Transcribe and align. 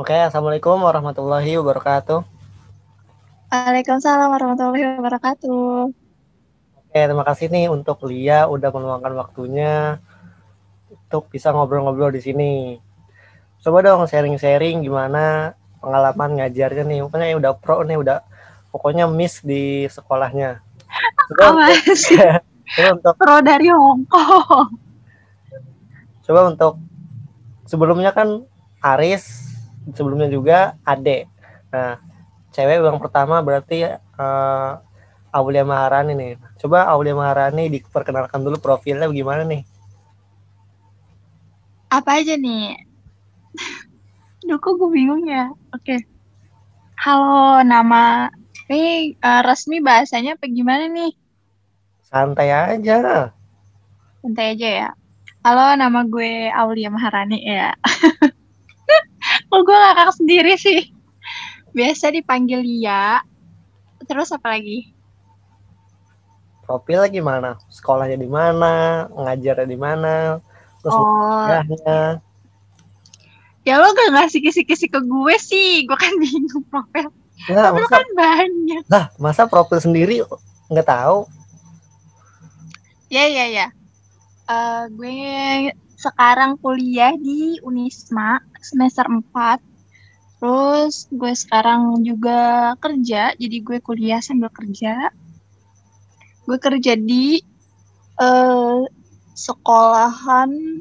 Oke, 0.00 0.16
Assalamualaikum 0.16 0.80
warahmatullahi 0.80 1.60
wabarakatuh. 1.60 2.24
Waalaikumsalam 3.52 4.32
warahmatullahi 4.32 4.96
wabarakatuh. 4.96 5.92
Oke, 6.72 7.00
terima 7.04 7.20
kasih 7.28 7.52
nih 7.52 7.68
untuk 7.68 8.08
Lia 8.08 8.48
udah 8.48 8.72
meluangkan 8.72 9.12
waktunya 9.12 10.00
untuk 10.88 11.28
bisa 11.28 11.52
ngobrol-ngobrol 11.52 12.16
di 12.16 12.24
sini. 12.24 12.80
Coba 13.60 13.84
dong 13.84 14.08
sharing-sharing 14.08 14.80
gimana 14.80 15.52
pengalaman 15.84 16.40
ngajarnya 16.40 16.88
nih. 16.88 17.04
Pokoknya 17.04 17.36
udah 17.36 17.52
pro 17.60 17.84
nih, 17.84 18.00
udah 18.00 18.24
pokoknya 18.72 19.04
miss 19.04 19.44
di 19.44 19.84
sekolahnya. 19.84 20.64
Coba 21.28 21.60
untuk, 21.60 21.76
coba 22.72 22.88
untuk 22.96 23.14
pro 23.20 23.36
dari 23.44 23.68
Hongkong. 23.68 24.68
Coba 26.24 26.40
untuk 26.48 26.80
sebelumnya 27.68 28.16
kan 28.16 28.48
Aris 28.80 29.49
sebelumnya 29.94 30.28
juga 30.28 30.76
Ade. 30.84 31.26
Nah, 31.72 31.96
cewek 32.52 32.82
yang 32.82 33.00
pertama 33.00 33.40
berarti 33.40 33.86
uh, 34.18 34.72
Aulia 35.30 35.62
Maharani 35.62 36.12
nih. 36.14 36.32
Coba 36.58 36.90
Aulia 36.90 37.14
Maharani 37.14 37.70
diperkenalkan 37.70 38.42
dulu 38.42 38.58
profilnya 38.58 39.06
gimana 39.08 39.46
nih? 39.46 39.62
Apa 41.90 42.22
aja 42.22 42.34
nih? 42.34 42.74
Duh, 44.46 44.58
kok 44.58 44.78
gue 44.78 44.90
bingung 44.90 45.26
ya? 45.26 45.50
Oke. 45.74 45.98
Okay. 45.98 46.00
Halo, 47.00 47.64
nama 47.64 48.28
ini 48.68 49.16
uh, 49.24 49.40
resmi 49.40 49.80
bahasanya 49.80 50.36
apa 50.36 50.46
gimana 50.50 50.84
nih? 50.90 51.16
Santai 52.04 52.52
aja. 52.52 53.32
Santai 54.20 54.58
aja 54.58 54.68
ya. 54.68 54.88
Halo, 55.40 55.72
nama 55.80 56.04
gue 56.04 56.52
Aulia 56.52 56.92
Maharani 56.92 57.40
ya. 57.40 57.72
oh 59.50 59.60
gue 59.66 59.76
ngakak 59.76 60.10
sendiri 60.16 60.54
sih. 60.56 60.90
Biasa 61.70 62.10
dipanggil 62.10 62.62
Lia. 62.62 63.22
Terus 64.06 64.34
apa 64.34 64.58
lagi? 64.58 64.90
Profilnya 66.66 67.10
gimana? 67.10 67.50
Sekolahnya 67.70 68.18
di 68.18 68.30
mana? 68.30 69.06
Ngajarnya 69.10 69.66
di 69.66 69.78
mana? 69.78 70.38
Terus 70.80 70.94
oh. 70.96 71.46
ya 73.60 73.76
lo 73.76 73.92
gak 73.92 74.10
ngasih 74.16 74.40
kisi-kisi 74.40 74.86
ke 74.90 74.98
gue 75.02 75.34
sih. 75.38 75.84
Gue 75.86 75.98
kan 75.98 76.14
bingung 76.18 76.64
profil. 76.70 77.10
Nah, 77.48 77.72
masa, 77.72 77.96
kan 77.96 78.08
banyak. 78.12 78.82
Lah 78.90 79.04
masa 79.16 79.42
profil 79.48 79.80
sendiri 79.80 80.20
nggak 80.68 80.86
tahu? 80.86 81.24
Ya 83.08 83.24
ya 83.26 83.46
ya. 83.48 83.66
Uh, 84.50 84.84
gue 84.94 85.14
sekarang 86.00 86.56
kuliah 86.56 87.12
di 87.12 87.60
Unisma 87.60 88.40
semester 88.56 89.04
4. 89.04 89.60
Terus 90.40 91.04
gue 91.12 91.32
sekarang 91.36 92.00
juga 92.00 92.72
kerja, 92.80 93.36
jadi 93.36 93.56
gue 93.60 93.78
kuliah 93.84 94.24
sambil 94.24 94.48
kerja. 94.48 95.12
Gue 96.48 96.56
kerja 96.56 96.96
di 96.96 97.44
uh, 98.16 98.88
sekolahan 99.36 100.80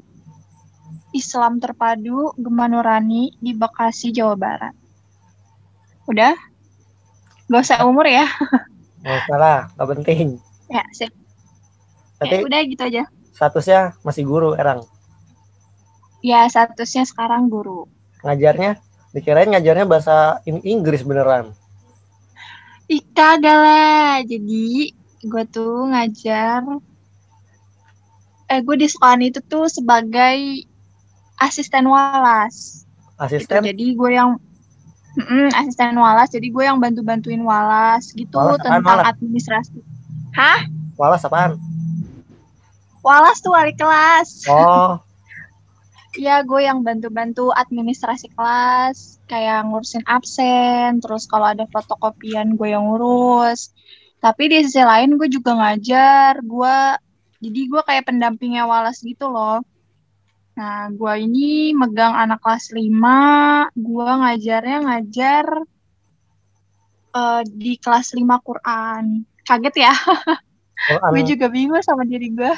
Islam 1.11 1.59
Terpadu 1.59 2.31
Gema 2.39 2.71
Nurani 2.71 3.35
di 3.43 3.51
Bekasi, 3.51 4.15
Jawa 4.15 4.39
Barat. 4.39 4.75
Udah? 6.07 6.31
Gak 7.51 7.59
usah 7.67 7.83
umur 7.83 8.07
ya? 8.07 8.23
Gak 9.03 9.15
usah 9.27 9.35
lah, 9.35 9.59
gak 9.75 9.87
penting. 9.99 10.39
Ya, 10.71 10.83
sip. 10.95 11.11
Tapi 12.23 12.39
ya, 12.39 12.47
udah 12.47 12.59
gitu 12.67 12.83
aja. 12.87 13.03
Statusnya 13.35 13.99
masih 14.03 14.23
guru, 14.23 14.55
Erang? 14.55 14.83
Ya, 16.19 16.43
statusnya 16.51 17.07
sekarang 17.07 17.47
guru. 17.47 17.87
Ngajarnya? 18.23 18.79
Dikirain 19.15 19.49
ngajarnya 19.49 19.85
bahasa 19.87 20.43
Inggris 20.45 21.01
beneran. 21.01 21.55
Ih, 22.91 23.01
kagak 23.15 23.57
lah. 23.57 24.19
Jadi, 24.27 24.93
gue 25.23 25.43
tuh 25.47 25.87
ngajar... 25.89 26.63
Eh, 28.49 28.59
gue 28.65 28.75
di 28.81 28.89
sekolah 28.89 29.21
itu 29.21 29.39
tuh 29.45 29.69
sebagai 29.69 30.65
asisten 31.37 31.85
walas. 31.85 32.83
Asisten? 33.15 33.61
Gitu. 33.61 33.67
Jadi, 33.71 33.85
gue 33.95 34.11
yang... 34.11 34.35
Mm, 35.19 35.51
asisten 35.57 35.97
walas, 35.97 36.29
jadi 36.31 36.47
gue 36.47 36.63
yang 36.63 36.77
bantu-bantuin 36.79 37.41
walas 37.41 38.13
gitu 38.13 38.39
walas 38.39 38.61
tentang 38.61 38.85
walas? 38.85 39.05
administrasi. 39.09 39.81
Hah? 40.37 40.69
Walas 40.95 41.25
apaan? 41.25 41.57
Walas 43.01 43.41
tuh 43.41 43.51
wali 43.51 43.73
kelas. 43.73 44.45
Oh, 44.47 45.01
Iya, 46.17 46.41
gue 46.41 46.65
yang 46.65 46.81
bantu-bantu 46.81 47.53
administrasi 47.53 48.33
kelas, 48.33 49.21
kayak 49.29 49.69
ngurusin 49.69 50.01
absen, 50.09 50.97
terus 51.05 51.29
kalau 51.29 51.53
ada 51.53 51.69
fotokopian 51.69 52.57
gue 52.57 52.73
yang 52.73 52.89
ngurus. 52.89 53.69
Tapi 54.17 54.49
di 54.49 54.65
sisi 54.65 54.81
lain 54.81 55.21
gue 55.21 55.29
juga 55.29 55.53
ngajar, 55.53 56.41
gue 56.41 56.77
jadi 57.39 57.59
gue 57.69 57.81
kayak 57.85 58.09
pendampingnya 58.09 58.65
Walas 58.65 59.05
gitu 59.05 59.29
loh. 59.29 59.61
Nah, 60.57 60.89
gue 60.91 61.13
ini 61.23 61.71
megang 61.77 62.17
anak 62.17 62.41
kelas 62.41 62.73
5, 62.73 63.69
gue 63.77 64.09
ngajarnya 64.09 64.77
ngajar 64.89 65.45
uh, 67.13 67.41
di 67.45 67.77
kelas 67.77 68.17
5 68.17 68.25
Quran. 68.41 69.23
Kaget 69.45 69.75
ya? 69.77 69.93
gue 71.13 71.21
juga 71.27 71.51
bingung 71.51 71.83
sama 71.85 72.07
diri 72.07 72.31
gue 72.33 72.53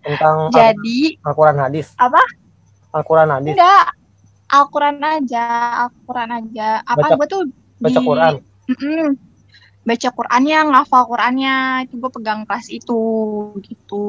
tentang 0.00 0.48
jadi 0.52 1.20
Al-Quran 1.24 1.56
hadis. 1.60 1.92
apa? 1.96 2.22
Al-Quran 2.90 3.28
hadis. 3.30 3.54
Enggak 3.54 3.86
Al-Quran 4.50 4.96
aja 4.98 5.46
Al-Quran 5.86 6.30
aja. 6.34 6.68
Apa 6.82 7.06
gue 7.14 7.26
tuh 7.30 7.42
baca 7.78 8.00
di, 8.02 8.06
Quran? 8.06 8.32
Mm 8.66 8.76
-mm, 8.76 9.06
baca 9.86 10.08
Qurannya 10.10 10.58
ngafal 10.74 11.02
Qurannya. 11.06 11.56
Itu 11.86 11.94
gue 12.02 12.10
pegang 12.10 12.42
kelas 12.44 12.66
itu 12.68 13.02
gitu. 13.62 14.08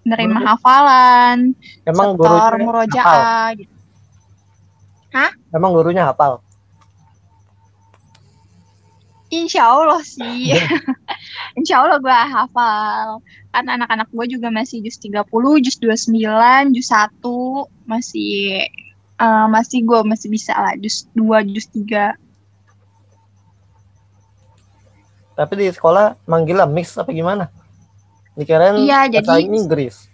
Nerima 0.00 0.40
hafalan 0.42 1.52
emang 1.84 2.16
setor 2.16 2.52
murojaah 2.56 3.52
gitu. 3.54 3.74
Hah? 5.14 5.30
Emang 5.54 5.70
gurunya 5.74 6.06
hafal? 6.08 6.42
Insya 9.30 9.70
Allah 9.70 10.02
sih. 10.02 10.50
Insya 11.58 11.86
Allah 11.86 11.98
gue 12.02 12.10
hafal 12.10 13.22
kan 13.50 13.66
anak-anak 13.66 14.08
gue 14.14 14.38
juga 14.38 14.48
masih 14.48 14.78
jus 14.86 14.98
30, 15.02 15.26
jus 15.66 15.76
29, 15.82 16.74
jus 16.74 16.88
1 16.94 17.18
masih 17.90 18.66
uh, 19.18 19.46
masih 19.50 19.82
gue 19.82 20.00
masih 20.06 20.28
bisa 20.30 20.54
lah 20.54 20.74
jus 20.78 21.10
2, 21.18 21.50
jus 21.50 21.66
3. 21.74 22.14
Tapi 25.34 25.52
di 25.56 25.66
sekolah 25.72 26.20
manggilnya 26.30 26.70
mix 26.70 26.94
apa 26.94 27.10
gimana? 27.10 27.50
Dikirain 28.38 28.78
iya, 28.86 29.10
jadi, 29.10 29.42
Inggris. 29.42 30.06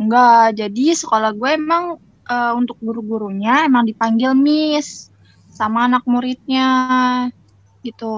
Enggak, 0.00 0.56
jadi 0.56 0.86
sekolah 0.96 1.30
gue 1.36 1.50
emang 1.54 2.00
uh, 2.26 2.52
untuk 2.56 2.80
guru-gurunya 2.80 3.68
emang 3.68 3.86
dipanggil 3.86 4.32
miss 4.34 5.12
sama 5.52 5.86
anak 5.86 6.02
muridnya 6.08 6.68
gitu. 7.84 8.10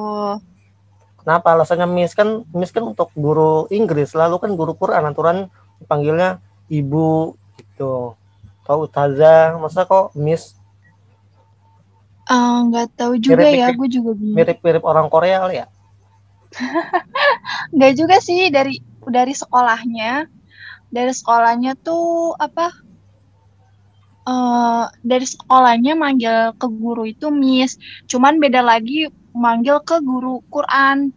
Kenapa 1.23 1.55
alasannya 1.55 1.87
Miss 1.87 2.19
kan 2.19 2.43
Miss 2.51 2.75
kan 2.75 2.83
untuk 2.83 3.15
guru 3.15 3.71
Inggris, 3.71 4.11
lalu 4.19 4.43
kan 4.43 4.51
guru 4.59 4.75
Quran 4.75 5.07
aturan 5.07 5.47
dipanggilnya 5.79 6.43
ibu 6.67 7.39
gitu. 7.55 8.19
Tahu 8.67 8.91
ustazah, 8.91 9.55
masa 9.59 9.87
kok 9.87 10.15
Miss? 10.19 10.59
Eh, 12.27 12.59
nggak 12.71 12.87
uh, 12.91 12.93
tahu 12.95 13.13
juga 13.19 13.47
mirip, 13.47 13.59
ya, 13.59 13.67
gue 13.75 13.89
juga 13.91 14.11
bingung. 14.15 14.39
Mirip-mirip 14.39 14.83
orang 14.83 15.07
Korea 15.11 15.43
kali 15.43 15.55
ya? 15.63 15.67
Nggak 17.75 17.93
juga 17.97 18.17
sih 18.23 18.53
dari 18.53 18.79
dari 19.09 19.35
sekolahnya. 19.35 20.29
Dari 20.93 21.13
sekolahnya 21.13 21.73
tuh 21.81 22.37
apa? 22.37 22.69
Uh, 24.23 24.87
dari 25.03 25.27
sekolahnya 25.27 25.99
manggil 25.99 26.55
ke 26.55 26.67
guru 26.69 27.09
itu 27.09 27.33
Miss. 27.33 27.81
Cuman 28.07 28.39
beda 28.39 28.63
lagi 28.63 29.11
manggil 29.33 29.81
ke 29.83 29.99
guru 30.05 30.45
Quran 30.53 31.11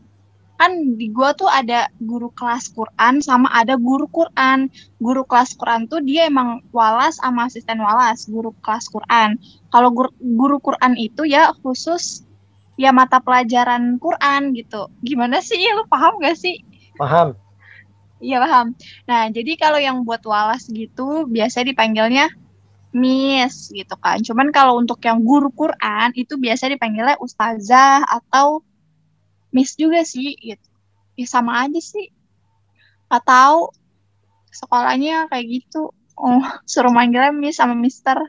kan 0.55 0.71
di 0.95 1.11
gua 1.11 1.35
tuh 1.35 1.51
ada 1.51 1.91
guru 1.99 2.31
kelas 2.31 2.71
Quran 2.71 3.19
sama 3.19 3.51
ada 3.51 3.75
guru 3.75 4.07
Quran. 4.07 4.71
Guru 4.99 5.27
kelas 5.27 5.55
Quran 5.59 5.87
tuh 5.91 5.99
dia 6.01 6.27
emang 6.31 6.63
walas 6.71 7.19
sama 7.19 7.47
asisten 7.47 7.79
walas, 7.83 8.27
guru 8.27 8.55
kelas 8.63 8.87
Quran. 8.87 9.35
Kalau 9.69 9.91
guru, 9.91 10.11
guru 10.19 10.57
Quran 10.63 10.95
itu 10.95 11.27
ya 11.27 11.51
khusus 11.59 12.23
ya 12.79 12.91
mata 12.91 13.19
pelajaran 13.19 13.99
Quran 13.99 14.55
gitu. 14.55 14.91
Gimana 15.03 15.39
sih? 15.43 15.59
Lu 15.75 15.87
paham 15.87 16.19
gak 16.19 16.39
sih? 16.39 16.63
Paham. 16.95 17.35
Iya 18.23 18.39
paham. 18.39 18.75
Nah, 19.07 19.27
jadi 19.27 19.59
kalau 19.59 19.79
yang 19.79 20.07
buat 20.07 20.23
walas 20.23 20.71
gitu 20.71 21.27
biasa 21.27 21.67
dipanggilnya 21.67 22.31
Miss 22.95 23.75
gitu 23.75 23.95
kan. 23.99 24.23
Cuman 24.23 24.55
kalau 24.55 24.79
untuk 24.79 25.03
yang 25.03 25.19
guru 25.19 25.51
Quran 25.51 26.15
itu 26.15 26.39
biasa 26.39 26.71
dipanggilnya 26.71 27.19
ustazah 27.19 28.07
atau 28.07 28.63
Miss 29.55 29.79
juga 29.79 30.03
sih 30.03 30.35
gitu. 30.35 30.67
Ya 31.15 31.23
sama 31.31 31.63
aja 31.63 31.79
sih. 31.79 32.11
Gak 33.07 33.23
tahu 33.23 33.71
sekolahnya 34.51 35.31
kayak 35.31 35.47
gitu. 35.47 35.95
Oh, 36.19 36.43
suruh 36.67 36.91
manggilnya 36.91 37.31
Miss 37.31 37.55
sama 37.55 37.71
Mister. 37.71 38.19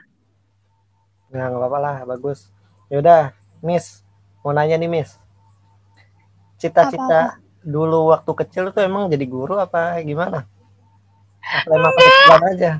Nah, 1.34 1.50
nggak 1.50 1.58
apa-apa 1.58 1.78
lah, 1.82 1.96
bagus. 2.06 2.46
Yaudah, 2.86 3.34
Miss, 3.58 4.06
mau 4.46 4.54
nanya 4.54 4.78
nih, 4.78 4.86
Miss. 4.86 5.18
Cita-cita 6.62 7.42
dulu 7.66 8.14
waktu 8.14 8.30
kecil 8.46 8.70
tuh 8.70 8.86
emang 8.86 9.10
jadi 9.10 9.26
guru 9.26 9.58
apa 9.58 9.98
gimana? 10.06 10.46
Apa 11.42 11.70
emang 11.74 11.92
kebetulan 11.98 12.42
aja? 12.54 12.72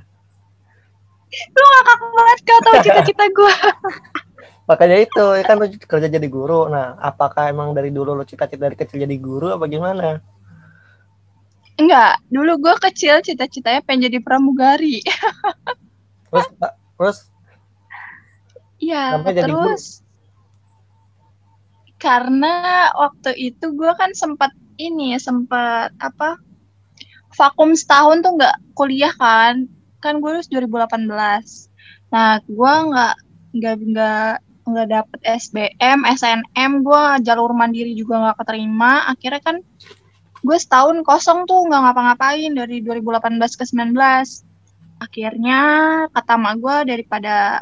Lu 1.51 1.65
ngakak 1.67 1.99
banget 2.07 2.39
kau 2.47 2.61
tahu 2.63 2.75
cita-cita 2.87 3.25
gue. 3.35 3.55
Makanya 4.67 4.99
itu, 4.99 5.25
ya 5.39 5.43
kan 5.47 5.63
lu 5.63 5.67
kerja 5.71 6.11
jadi 6.11 6.29
guru. 6.31 6.67
Nah, 6.67 6.99
apakah 6.99 7.51
emang 7.51 7.71
dari 7.71 7.95
dulu 7.95 8.19
lu 8.19 8.27
cita-cita 8.27 8.67
dari 8.67 8.75
kecil 8.75 9.03
jadi 9.07 9.17
guru 9.19 9.55
apa 9.55 9.71
gimana? 9.71 10.19
Enggak, 11.79 12.19
dulu 12.27 12.59
gue 12.59 12.75
kecil 12.91 13.23
cita-citanya 13.23 13.85
pengen 13.87 14.11
jadi 14.11 14.19
pramugari. 14.19 15.05
Terus, 16.27 16.47
terus 16.99 17.19
Iya, 18.77 19.25
terus 19.25 20.05
karena 21.97 22.93
waktu 22.93 23.33
itu 23.35 23.73
gue 23.73 23.93
kan 23.97 24.13
sempat 24.13 24.53
ini 24.77 25.17
sempat 25.17 25.97
apa 25.97 26.37
vakum 27.33 27.73
setahun 27.73 28.21
tuh 28.21 28.37
nggak 28.37 28.57
kuliah 28.77 29.13
kan 29.17 29.65
kan 30.05 30.21
gue 30.21 30.29
lulus 30.29 30.53
2018 30.53 31.09
nah 32.13 32.37
gue 32.45 32.73
nggak 32.93 33.17
nggak 33.57 33.77
nggak 33.81 34.35
nggak 34.67 34.89
dapet 34.91 35.21
SBM 35.23 36.03
SNM 36.03 36.73
gue 36.83 37.03
jalur 37.23 37.55
mandiri 37.55 37.95
juga 37.95 38.19
nggak 38.19 38.37
keterima. 38.43 39.07
Akhirnya 39.07 39.41
kan 39.43 39.57
gue 40.43 40.59
setahun 40.59 41.07
kosong 41.07 41.47
tuh 41.47 41.67
nggak 41.71 41.83
ngapa-ngapain 41.87 42.53
dari 42.55 42.83
2018 42.83 43.59
ke 43.59 43.65
19 43.67 43.95
akhirnya 44.97 45.61
kata 46.09 46.35
mak 46.41 46.55
gue 46.57 46.77
daripada 46.89 47.61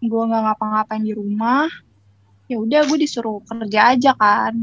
gue 0.00 0.22
nggak 0.28 0.42
ngapa-ngapain 0.46 1.04
di 1.04 1.12
rumah 1.12 1.68
ya 2.46 2.56
udah 2.62 2.80
gue 2.86 2.98
disuruh 2.98 3.42
kerja 3.46 3.94
aja 3.94 4.12
kan. 4.18 4.54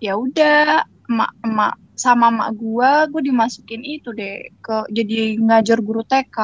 Ya 0.00 0.16
udah 0.16 0.86
emak 1.10 1.32
emak 1.42 1.74
sama 1.98 2.32
emak 2.32 2.50
gue 2.56 2.90
gue 3.12 3.22
dimasukin 3.28 3.82
itu 3.84 4.14
deh 4.14 4.48
ke 4.62 4.88
jadi 4.88 5.36
ngajar 5.36 5.78
guru 5.84 6.00
TK 6.06 6.38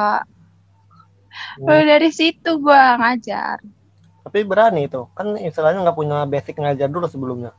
Mulai 1.61 1.85
dari 1.89 2.11
situ 2.13 2.61
gue 2.61 2.83
ngajar 3.01 3.61
tapi 4.27 4.43
berani 4.43 4.91
itu. 4.91 5.07
Kan 5.15 5.39
istilahnya 5.39 5.87
nggak 5.87 5.95
punya 5.95 6.27
basic 6.27 6.59
ngajar 6.59 6.91
dulu 6.91 7.07
sebelumnya. 7.07 7.55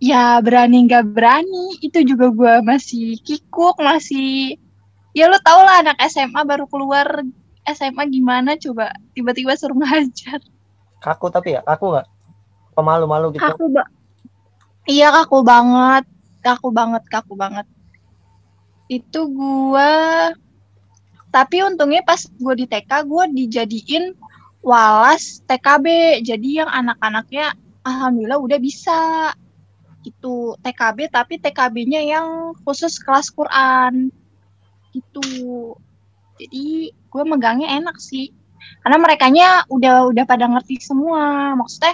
ya 0.00 0.40
berani 0.40 0.88
nggak 0.88 1.12
berani 1.12 1.76
itu 1.84 2.00
juga 2.08 2.32
gue 2.32 2.54
masih 2.64 3.20
kikuk 3.20 3.76
masih 3.76 4.56
ya 5.12 5.28
lu 5.28 5.36
tau 5.44 5.60
lah 5.60 5.84
anak 5.84 6.00
SMA 6.08 6.40
baru 6.40 6.64
keluar 6.64 7.20
SMA 7.68 8.08
gimana 8.08 8.56
coba 8.56 8.96
tiba-tiba 9.12 9.52
suruh 9.60 9.76
ngajar 9.80 10.40
Kaku 11.04 11.32
tapi 11.32 11.56
ya, 11.56 11.60
kaku 11.64 11.96
nggak? 11.96 12.08
Pemalu-malu 12.76 13.36
gitu. 13.36 13.44
kaku 13.44 13.76
ba 13.76 13.84
iya 14.88 15.12
kaku 15.12 15.44
banget 15.44 16.08
kaku 16.40 16.72
banget 16.72 17.04
kaku 17.12 17.36
banget 17.36 17.68
itu 18.88 19.20
gua 19.28 20.32
tapi 21.28 21.60
untungnya 21.60 22.00
pas 22.08 22.24
gue 22.24 22.54
di 22.56 22.64
TK 22.64 22.90
gue 23.04 23.24
dijadiin 23.36 24.16
walas 24.60 25.40
TKB 25.48 26.20
jadi 26.20 26.64
yang 26.64 26.70
anak-anaknya 26.70 27.56
alhamdulillah 27.84 28.40
udah 28.40 28.58
bisa. 28.60 28.98
Itu 30.00 30.56
TKB 30.64 31.12
tapi 31.12 31.36
TKB-nya 31.36 32.00
yang 32.00 32.56
khusus 32.64 32.96
kelas 33.00 33.28
Quran. 33.32 34.08
Itu 34.96 35.24
jadi 36.40 36.92
gue 36.92 37.24
megangnya 37.28 37.76
enak 37.80 38.00
sih. 38.00 38.32
Karena 38.80 38.96
merekanya 38.96 39.48
udah 39.68 40.08
udah 40.08 40.24
pada 40.24 40.48
ngerti 40.48 40.80
semua. 40.80 41.52
Maksudnya 41.56 41.92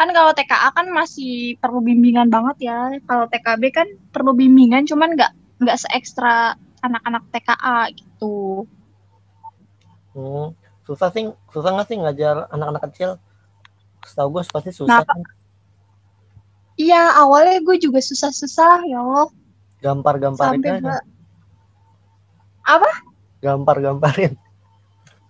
kan 0.00 0.08
kalau 0.16 0.32
TKA 0.32 0.68
kan 0.72 0.86
masih 0.88 1.60
perlu 1.60 1.84
bimbingan 1.84 2.32
banget 2.32 2.72
ya. 2.72 2.96
Kalau 3.04 3.28
TKB 3.28 3.62
kan 3.72 3.88
perlu 4.08 4.32
bimbingan 4.32 4.88
cuman 4.88 5.12
nggak 5.12 5.32
nggak 5.60 5.76
seekstra 5.76 6.56
anak-anak 6.82 7.22
TKA 7.30 7.92
gitu. 7.94 8.66
Hmm, 10.12 10.52
susah 10.82 11.08
sih, 11.08 11.24
susah 11.48 11.70
nggak 11.70 11.86
sih 11.86 11.96
ngajar 11.96 12.46
anak-anak 12.48 12.82
kecil? 12.88 13.10
Setahu 14.02 14.28
gue 14.32 14.42
pasti 14.44 14.70
susah 14.70 14.98
Nah, 14.98 15.06
kan. 15.06 15.20
iya 16.74 17.14
awalnya 17.16 17.60
gue 17.60 17.76
juga 17.78 18.00
susah-susah 18.00 18.82
ya 18.82 18.98
Allah 18.98 19.28
Gampar-gamparin 19.78 20.62
aja. 20.62 20.98
apa 22.64 22.90
Gampar-gamparin. 23.38 24.34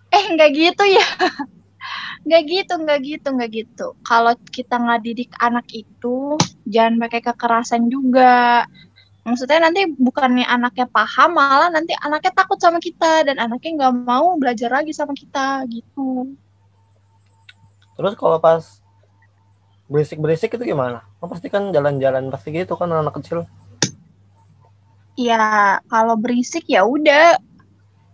eh 0.09 0.25
nggak 0.29 0.49
gitu 0.53 0.83
ya 0.85 1.05
nggak 2.25 2.43
gitu 2.45 2.73
nggak 2.79 2.99
gitu 3.03 3.27
nggak 3.29 3.51
gitu 3.51 3.87
kalau 4.01 4.33
kita 4.49 4.77
ngadidik 4.77 5.33
anak 5.37 5.65
itu 5.69 6.37
jangan 6.63 6.97
pakai 6.97 7.21
kekerasan 7.21 7.89
juga 7.89 8.63
maksudnya 9.23 9.63
nanti 9.63 9.87
bukannya 9.87 10.43
anaknya 10.43 10.87
paham 10.91 11.39
malah 11.39 11.71
nanti 11.71 11.95
anaknya 11.95 12.31
takut 12.35 12.59
sama 12.59 12.83
kita 12.83 13.23
dan 13.23 13.39
anaknya 13.39 13.71
nggak 13.79 13.95
mau 14.03 14.35
belajar 14.35 14.69
lagi 14.69 14.91
sama 14.91 15.15
kita 15.15 15.63
gitu. 15.71 16.35
Terus 17.95 18.13
kalau 18.19 18.37
pas 18.43 18.83
berisik-berisik 19.87 20.57
itu 20.59 20.75
gimana? 20.75 21.05
Oh, 21.23 21.29
pasti 21.31 21.47
kan 21.47 21.71
jalan-jalan 21.71 22.27
pasti 22.33 22.51
gitu 22.51 22.75
kan 22.75 22.91
anak 22.91 23.15
kecil. 23.19 23.47
ya 25.13 25.77
kalau 25.87 26.17
berisik 26.17 26.65
ya 26.67 26.83
udah. 26.83 27.37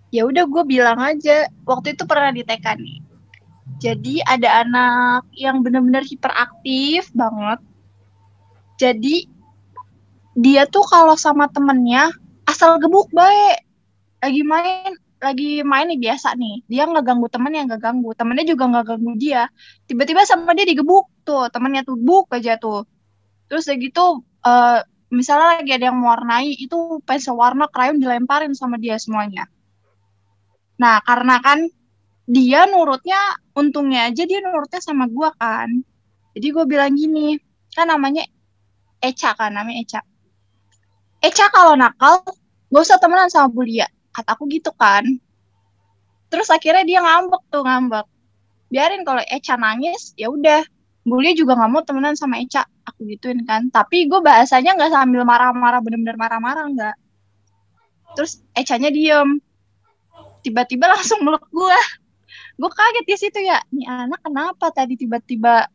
Ya 0.09 0.25
udah 0.25 0.43
gue 0.49 0.63
bilang 0.65 0.99
aja. 0.99 1.47
Waktu 1.63 1.93
itu 1.93 2.03
pernah 2.03 2.33
di 2.33 2.41
TK 2.41 2.65
nih. 2.75 2.99
Jadi 3.79 4.19
ada 4.25 4.65
anak 4.65 5.29
yang 5.37 5.61
benar-benar 5.63 6.03
hiperaktif 6.03 7.07
banget. 7.15 7.61
Jadi 8.75 9.29
dia 10.39 10.63
tuh 10.71 10.87
kalau 10.87 11.19
sama 11.19 11.51
temennya 11.51 12.07
asal 12.47 12.79
gebuk 12.79 13.11
baik 13.11 13.59
lagi 14.23 14.41
main 14.47 14.95
lagi 15.19 15.67
main 15.67 15.91
nih 15.91 15.99
biasa 15.99 16.31
nih. 16.39 16.63
Dia 16.71 16.87
nggak 16.87 17.03
ganggu 17.03 17.27
temennya 17.27 17.67
nggak 17.67 17.81
ganggu. 17.83 18.09
Temennya 18.15 18.45
juga 18.47 18.63
nggak 18.71 18.85
ganggu 18.87 19.11
dia. 19.19 19.51
Tiba-tiba 19.83 20.23
sama 20.23 20.55
dia 20.55 20.63
digebuk 20.63 21.11
tuh. 21.27 21.51
Temennya 21.51 21.83
tuh 21.83 21.99
buk 21.99 22.31
aja 22.31 22.55
tuh. 22.55 22.87
Terus 23.51 23.67
udah 23.67 23.77
gitu 23.83 24.05
eh, 24.47 24.79
misalnya 25.11 25.59
lagi 25.59 25.71
ada 25.75 25.85
yang 25.91 25.99
mewarnai 25.99 26.55
itu 26.55 27.03
pensel 27.03 27.35
warna 27.35 27.67
krayon 27.67 27.99
dilemparin 27.99 28.55
sama 28.55 28.79
dia 28.79 28.95
semuanya. 28.95 29.43
Nah 30.79 31.03
karena 31.03 31.43
kan 31.43 31.67
dia 32.23 32.63
nurutnya 32.71 33.19
untungnya 33.59 34.07
aja 34.07 34.23
dia 34.23 34.39
nurutnya 34.39 34.79
sama 34.79 35.11
gua 35.11 35.35
kan. 35.35 35.67
Jadi 36.31 36.47
gue 36.55 36.63
bilang 36.63 36.95
gini 36.95 37.35
kan 37.75 37.91
namanya 37.91 38.23
Eca 39.03 39.35
kan 39.35 39.51
namanya 39.51 39.83
Eca 39.83 39.99
Eca 41.19 41.51
kalau 41.51 41.75
nakal 41.75 42.23
gak 42.71 42.83
usah 42.83 42.95
temenan 42.95 43.27
sama 43.27 43.51
Bulia 43.51 43.87
kataku 44.15 44.47
gitu 44.51 44.71
kan. 44.75 45.03
Terus 46.29 46.47
akhirnya 46.51 46.83
dia 46.85 46.99
ngambek 47.01 47.41
tuh 47.49 47.63
ngambek. 47.63 48.05
Biarin 48.69 49.01
kalau 49.07 49.23
Eca 49.25 49.55
nangis 49.55 50.13
ya 50.19 50.29
udah. 50.29 50.63
Bulia 51.07 51.33
juga 51.33 51.57
nggak 51.57 51.71
mau 51.71 51.81
temenan 51.81 52.13
sama 52.13 52.37
Eca 52.37 52.67
aku 52.85 53.07
gituin 53.09 53.41
kan. 53.47 53.71
Tapi 53.71 54.05
gue 54.05 54.19
bahasanya 54.21 54.77
nggak 54.77 54.91
sambil 54.93 55.23
marah-marah 55.25 55.79
bener-bener 55.81 56.19
marah-marah 56.19 56.65
nggak. 56.69 56.95
Terus 58.13 58.43
Ecanya 58.53 58.93
diem. 58.93 59.41
Tiba-tiba 60.45 60.85
langsung 60.93 61.23
meluk 61.25 61.43
gue. 61.49 61.79
Gue 62.59 62.71
kaget 62.71 63.05
di 63.07 63.15
situ 63.17 63.39
ya. 63.41 63.57
Ini 63.73 63.83
anak 63.87 64.21
kenapa 64.21 64.69
tadi 64.69 64.99
tiba-tiba 64.99 65.65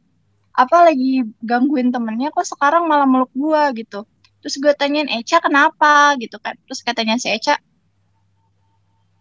apa 0.55 0.77
lagi 0.87 1.27
gangguin 1.43 1.91
temennya 1.91 2.31
kok 2.31 2.47
sekarang 2.47 2.87
malah 2.87 3.11
meluk 3.11 3.33
gue 3.35 3.83
gitu 3.83 4.07
terus 4.45 4.61
gue 4.61 4.77
tanyain 4.77 5.09
Eca 5.09 5.41
kenapa? 5.41 6.13
Gitu 6.21 6.37
kan. 6.37 6.53
Terus 6.69 6.85
katanya 6.85 7.17
si 7.17 7.33
Eca 7.33 7.57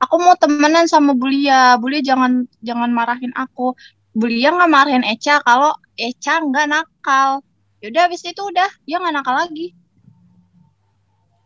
aku 0.04 0.20
mau 0.20 0.36
temenan 0.36 0.84
sama 0.92 1.16
Bulia. 1.16 1.80
Bulia 1.80 2.04
jangan 2.04 2.44
jangan 2.60 2.92
marahin 2.92 3.32
aku. 3.32 3.72
Bulia 4.12 4.52
nggak 4.52 4.72
marahin 4.72 5.06
Eca 5.08 5.40
kalau 5.40 5.72
Eca 5.96 6.44
nggak 6.44 6.68
nakal. 6.68 7.40
Yaudah 7.80 8.12
habis 8.12 8.28
itu 8.28 8.44
udah 8.44 8.68
dia 8.84 9.00
nggak 9.00 9.16
nakal 9.16 9.36
lagi. 9.40 9.72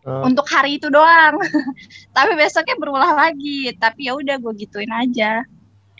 Hmm, 0.01 0.34
untuk 0.34 0.50
hari 0.50 0.81
itu 0.81 0.89
doang. 0.89 1.38
Tapi 2.17 2.31
besoknya 2.34 2.75
berulah 2.81 3.13
lagi. 3.13 3.69
Tapi 3.77 4.10
ya 4.10 4.17
udah 4.17 4.36
gue 4.41 4.53
gituin 4.57 4.89
aja. 4.89 5.46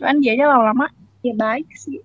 Cuman 0.02 0.18
dia 0.18 0.34
aja 0.34 0.50
lama-lama 0.50 0.90
ya 1.26 1.34
baik 1.34 1.68
sih 1.74 2.00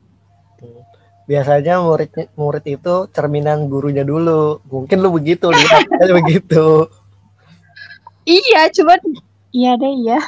Biasanya 1.31 1.75
murid 1.87 2.11
murid 2.41 2.65
itu 2.77 2.95
cerminan 3.15 3.59
gurunya 3.71 4.05
dulu. 4.13 4.63
Mungkin 4.73 4.99
lu 5.03 5.11
begitu, 5.19 5.47
lihat 5.51 5.83
begitu. 6.19 6.67
iya 8.27 8.61
cuman 8.77 8.99
iya 9.57 9.71
deh 9.81 9.93
iya 10.03 10.19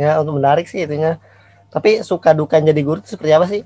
Ya, 0.00 0.16
untuk 0.22 0.40
menarik 0.40 0.66
sih 0.70 0.80
itunya. 0.86 1.20
Tapi 1.74 2.02
suka 2.02 2.30
dukanya 2.34 2.72
jadi 2.72 2.82
guru 2.86 2.98
itu 3.02 3.10
seperti 3.14 3.32
apa 3.36 3.46
sih? 3.52 3.62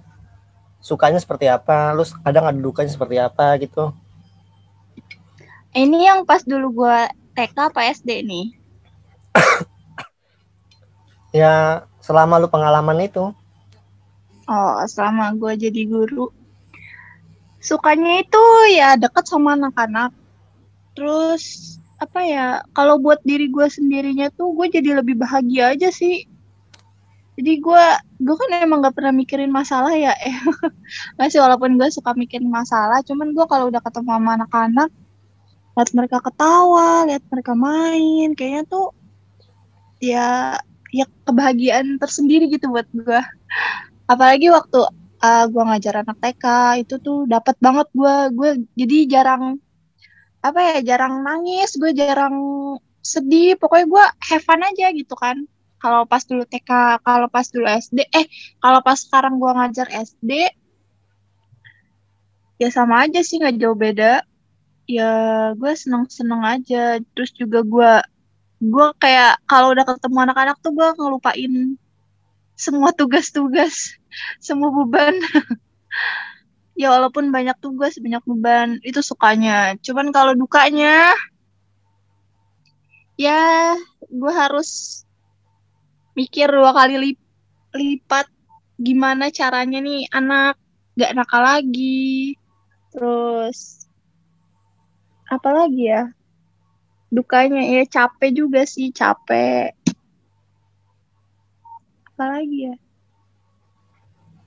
Sukanya 0.89 1.19
seperti 1.25 1.47
apa? 1.51 1.95
Lu 1.97 2.05
kadang 2.25 2.45
ada 2.51 2.59
dukanya 2.61 2.91
seperti 2.93 3.17
apa 3.19 3.47
gitu? 3.63 3.95
ini 5.83 5.99
yang 6.09 6.21
pas 6.29 6.43
dulu 6.51 6.67
gue 6.83 6.99
TK 7.37 7.57
apa 7.71 7.81
SD 7.97 8.11
nih 8.31 8.47
Ya 11.35 11.85
selama 11.99 12.39
lu 12.39 12.49
pengalaman 12.49 12.99
itu. 13.03 13.35
Oh, 14.45 14.85
selama 14.85 15.33
gue 15.41 15.69
jadi 15.69 15.83
guru. 15.89 16.29
Sukanya 17.65 18.21
itu 18.21 18.45
ya 18.77 19.01
deket 19.01 19.25
sama 19.25 19.57
anak-anak. 19.57 20.13
Terus 20.93 21.77
apa 21.97 22.21
ya, 22.21 22.61
kalau 22.77 23.01
buat 23.01 23.25
diri 23.25 23.49
gue 23.49 23.65
sendirinya 23.65 24.29
tuh 24.37 24.53
gue 24.53 24.69
jadi 24.69 25.01
lebih 25.01 25.17
bahagia 25.17 25.73
aja 25.73 25.89
sih. 25.89 26.29
Jadi 27.35 27.53
gue, 27.59 27.85
gue 28.23 28.35
kan 28.39 28.63
emang 28.63 28.85
gak 28.85 28.95
pernah 28.95 29.11
mikirin 29.11 29.51
masalah 29.51 29.97
ya. 29.97 30.13
Eh, 30.23 30.37
masih 31.19 31.41
walaupun 31.43 31.81
gue 31.81 31.89
suka 31.91 32.13
mikirin 32.15 32.47
masalah, 32.53 33.01
cuman 33.03 33.33
gue 33.33 33.45
kalau 33.49 33.73
udah 33.73 33.83
ketemu 33.83 34.11
sama 34.13 34.31
anak-anak, 34.39 34.91
lihat 35.75 35.91
mereka 35.97 36.19
ketawa, 36.23 37.09
lihat 37.11 37.25
mereka 37.33 37.53
main, 37.59 38.29
kayaknya 38.39 38.63
tuh 38.71 38.95
ya 39.99 40.61
ya 40.95 41.07
kebahagiaan 41.27 41.99
tersendiri 41.99 42.47
gitu 42.47 42.71
buat 42.71 42.87
gue. 42.95 43.21
Apalagi 44.05 44.53
waktu 44.53 44.81
uh, 45.25 45.45
gue 45.49 45.63
ngajar 45.65 46.05
anak 46.05 46.17
TK 46.21 46.45
itu 46.85 46.95
tuh 47.01 47.25
dapat 47.25 47.57
banget 47.61 47.89
gue, 47.97 48.17
gue 48.37 48.51
jadi 48.77 48.97
jarang 49.19 49.57
apa 50.45 50.61
ya 50.61 50.77
jarang 50.95 51.25
nangis, 51.25 51.73
gue 51.81 51.97
jarang 51.97 52.37
sedih, 53.01 53.57
pokoknya 53.57 53.87
gue 53.89 54.05
have 54.29 54.45
fun 54.45 54.61
aja 54.61 54.93
gitu 54.93 55.17
kan. 55.17 55.49
Kalau 55.81 56.05
pas 56.09 56.25
dulu 56.25 56.45
TK, 56.49 57.01
kalau 57.05 57.29
pas 57.29 57.45
dulu 57.49 57.65
SD, 57.69 58.09
eh 58.13 58.27
kalau 58.61 58.81
pas 58.85 58.97
sekarang 58.97 59.37
gue 59.41 59.51
ngajar 59.53 59.89
SD, 59.89 60.31
ya 62.61 62.69
sama 62.73 63.05
aja 63.09 63.21
sih 63.25 63.41
nggak 63.41 63.57
jauh 63.61 63.77
beda. 63.77 64.25
Ya 64.85 65.13
gue 65.57 65.73
seneng 65.77 66.09
seneng 66.13 66.45
aja. 66.45 67.01
Terus 67.17 67.33
juga 67.37 67.65
gue 67.65 67.93
gue 68.65 68.87
kayak 69.01 69.45
kalau 69.45 69.73
udah 69.77 69.85
ketemu 69.85 70.19
anak-anak 70.29 70.57
tuh 70.65 70.73
gue 70.73 70.89
ngelupain 70.97 71.53
semua 72.55 72.95
tugas-tugas. 72.95 73.99
Semua 74.39 74.71
beban. 74.71 75.15
Ya 76.75 76.91
walaupun 76.91 77.31
banyak 77.31 77.55
tugas 77.63 77.95
banyak 78.03 78.19
beban. 78.27 78.83
Itu 78.83 78.99
sukanya. 78.99 79.79
Cuman 79.79 80.11
kalau 80.11 80.35
dukanya 80.35 81.15
ya 83.15 83.79
gue 84.11 84.33
harus 84.35 85.03
mikir 86.19 86.51
dua 86.51 86.75
kali 86.75 86.99
lip 86.99 87.19
lipat 87.79 88.27
gimana 88.83 89.31
caranya 89.31 89.79
nih 89.79 90.11
anak. 90.11 90.59
Gak 90.99 91.15
nakal 91.15 91.47
lagi. 91.47 92.35
Terus 92.91 93.87
apalagi 95.31 95.95
ya? 95.95 96.11
Dukanya 97.15 97.63
ya 97.63 97.87
capek 97.87 98.35
juga 98.35 98.67
sih 98.67 98.91
capek 98.91 99.84
apalagi 102.14 102.71
ya? 102.71 102.75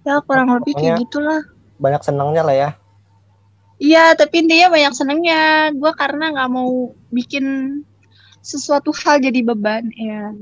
Ya 0.07 0.23
kurang 0.23 0.55
lebih 0.55 0.71
kayak 0.79 1.03
gitulah. 1.03 1.43
banyak 1.77 2.01
senangnya 2.01 2.41
lah 2.41 2.55
ya. 2.55 2.69
Iya 3.77 4.17
tapi 4.17 4.41
intinya 4.41 4.73
banyak 4.73 4.93
senangnya 4.95 5.69
gue 5.75 5.91
karena 5.93 6.33
nggak 6.33 6.49
mau 6.49 6.95
bikin 7.13 7.45
sesuatu 8.41 8.89
hal 9.03 9.21
jadi 9.21 9.43
beban 9.45 9.91
ya. 9.93 10.33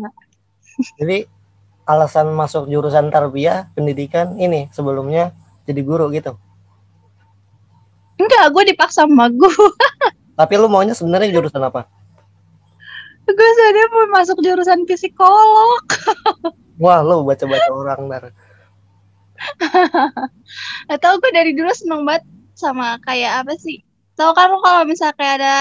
Jadi 1.01 1.25
alasan 1.89 2.31
masuk 2.31 2.69
jurusan 2.69 3.09
tarbiyah 3.09 3.73
pendidikan 3.75 4.37
ini 4.39 4.69
sebelumnya 4.71 5.33
jadi 5.65 5.81
guru 5.81 6.13
gitu. 6.13 6.37
Enggak 8.15 8.53
gue 8.53 8.63
dipaksa 8.71 9.03
sama 9.03 9.27
gue 9.27 9.51
Tapi 10.39 10.53
lu 10.55 10.69
maunya 10.69 10.93
sebenarnya 10.95 11.33
jurusan 11.35 11.63
apa? 11.63 11.89
Gue 13.25 13.49
sebenarnya 13.57 13.87
mau 13.91 14.05
masuk 14.21 14.37
jurusan 14.45 14.85
psikolog. 14.85 15.83
Wah, 16.75 16.99
lu 17.01 17.23
baca-baca 17.23 17.71
orang 17.71 18.01
dar. 18.11 18.23
Atau 20.93 21.11
gue 21.19 21.31
dari 21.31 21.51
dulu 21.55 21.71
seneng 21.71 22.03
banget 22.03 22.23
sama 22.55 22.99
kayak 23.03 23.43
apa 23.45 23.53
sih? 23.59 23.83
Tahu 24.15 24.31
kan 24.31 24.51
kalau 24.63 24.83
misalnya 24.87 25.15
kayak 25.19 25.35
ada 25.43 25.55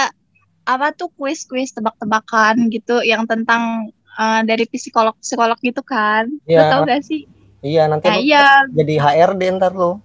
apa 0.65 0.95
tuh 0.95 1.11
kuis-kuis 1.15 1.75
tebak-tebakan 1.75 2.71
gitu 2.73 3.03
yang 3.03 3.27
tentang 3.29 3.93
uh, 4.17 4.41
dari 4.43 4.65
psikolog 4.67 5.15
psikolog 5.19 5.59
gitu 5.59 5.83
kan? 5.83 6.27
Iya. 6.47 6.71
Tau 6.71 6.87
gak 6.87 7.03
sih? 7.03 7.27
Iya, 7.65 7.89
nanti 7.89 8.05
nah, 8.05 8.19
iya. 8.21 8.45
jadi 8.71 8.93
HRD 9.01 9.57
ntar 9.57 9.73
lu. 9.73 9.97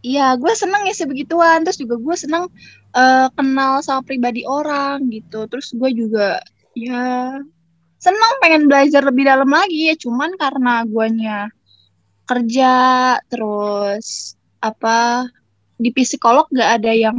Iya, 0.00 0.32
gue 0.40 0.52
seneng 0.56 0.88
ya 0.88 0.94
sebegituan. 0.96 1.60
Terus 1.60 1.76
juga 1.76 2.00
gue 2.00 2.16
seneng 2.16 2.48
uh, 2.96 3.28
kenal 3.36 3.84
sama 3.84 4.00
pribadi 4.00 4.48
orang 4.48 5.12
gitu. 5.12 5.44
Terus 5.44 5.76
gue 5.76 5.90
juga 5.92 6.40
ya 6.72 7.36
seneng 8.00 8.32
pengen 8.40 8.64
belajar 8.66 9.04
lebih 9.04 9.28
dalam 9.28 9.50
lagi 9.52 9.92
ya. 9.92 9.94
Cuman 10.00 10.34
karena 10.40 10.82
guanya 10.88 11.52
kerja 12.24 12.72
terus 13.28 14.34
apa 14.62 15.26
di 15.80 15.90
psikolog 15.90 16.46
gak 16.52 16.80
ada 16.80 16.92
yang 16.92 17.18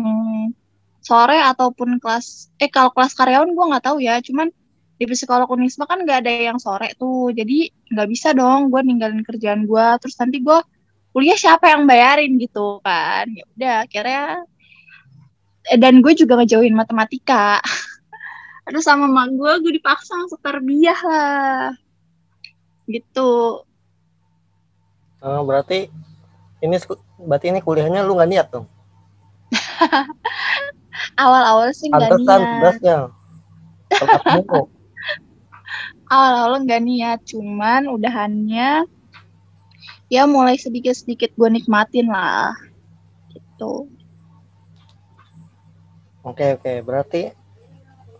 sore 1.01 1.35
ataupun 1.41 1.97
kelas 1.97 2.53
eh 2.61 2.69
kalau 2.69 2.93
kelas 2.93 3.17
karyawan 3.17 3.51
gue 3.51 3.65
nggak 3.73 3.85
tahu 3.89 3.97
ya 3.99 4.21
cuman 4.21 4.53
di 5.01 5.05
psikolog 5.09 5.49
unisma 5.49 5.89
kan 5.89 6.05
gak 6.05 6.23
ada 6.23 6.53
yang 6.53 6.61
sore 6.61 6.93
tuh 6.93 7.33
jadi 7.33 7.73
nggak 7.89 8.07
bisa 8.07 8.37
dong 8.37 8.69
gue 8.69 8.79
ninggalin 8.85 9.25
kerjaan 9.25 9.65
gue 9.65 9.87
terus 9.97 10.13
nanti 10.21 10.39
gue 10.45 10.59
kuliah 11.11 11.35
siapa 11.35 11.73
yang 11.73 11.89
bayarin 11.89 12.37
gitu 12.37 12.79
kan 12.85 13.25
ya 13.33 13.43
udah 13.57 13.75
akhirnya 13.89 14.25
eh, 15.73 15.77
dan 15.81 15.99
gue 16.05 16.13
juga 16.13 16.37
ngejauhin 16.39 16.77
matematika 16.77 17.57
aduh 18.67 18.83
sama 18.83 19.09
mak 19.09 19.33
gue 19.33 19.51
gue 19.65 19.73
dipaksa 19.81 20.13
masuk 20.21 20.39
tarbiyah 20.43 21.01
lah. 21.01 21.73
Gitu. 22.85 23.63
Oh, 25.21 25.41
berarti 25.45 25.89
ini 26.61 26.77
berarti 27.21 27.53
ini 27.53 27.59
kuliahnya 27.61 28.05
lu 28.05 28.17
nggak 28.17 28.29
niat 28.29 28.47
dong? 28.53 28.65
Awal-awal 31.21 31.73
sih 31.73 31.89
nggak 31.89 32.09
niat. 32.21 32.77
awal-awal 36.11 36.67
nggak 36.67 36.83
niat 36.83 37.19
cuman 37.23 37.87
udahannya 37.87 38.83
ya 40.11 40.23
mulai 40.27 40.59
sedikit-sedikit 40.59 41.31
gue 41.39 41.49
nikmatin 41.49 42.11
lah. 42.11 42.51
Gitu. 43.31 43.87
Oke 46.21 46.59
oke. 46.59 46.73
Berarti 46.83 47.40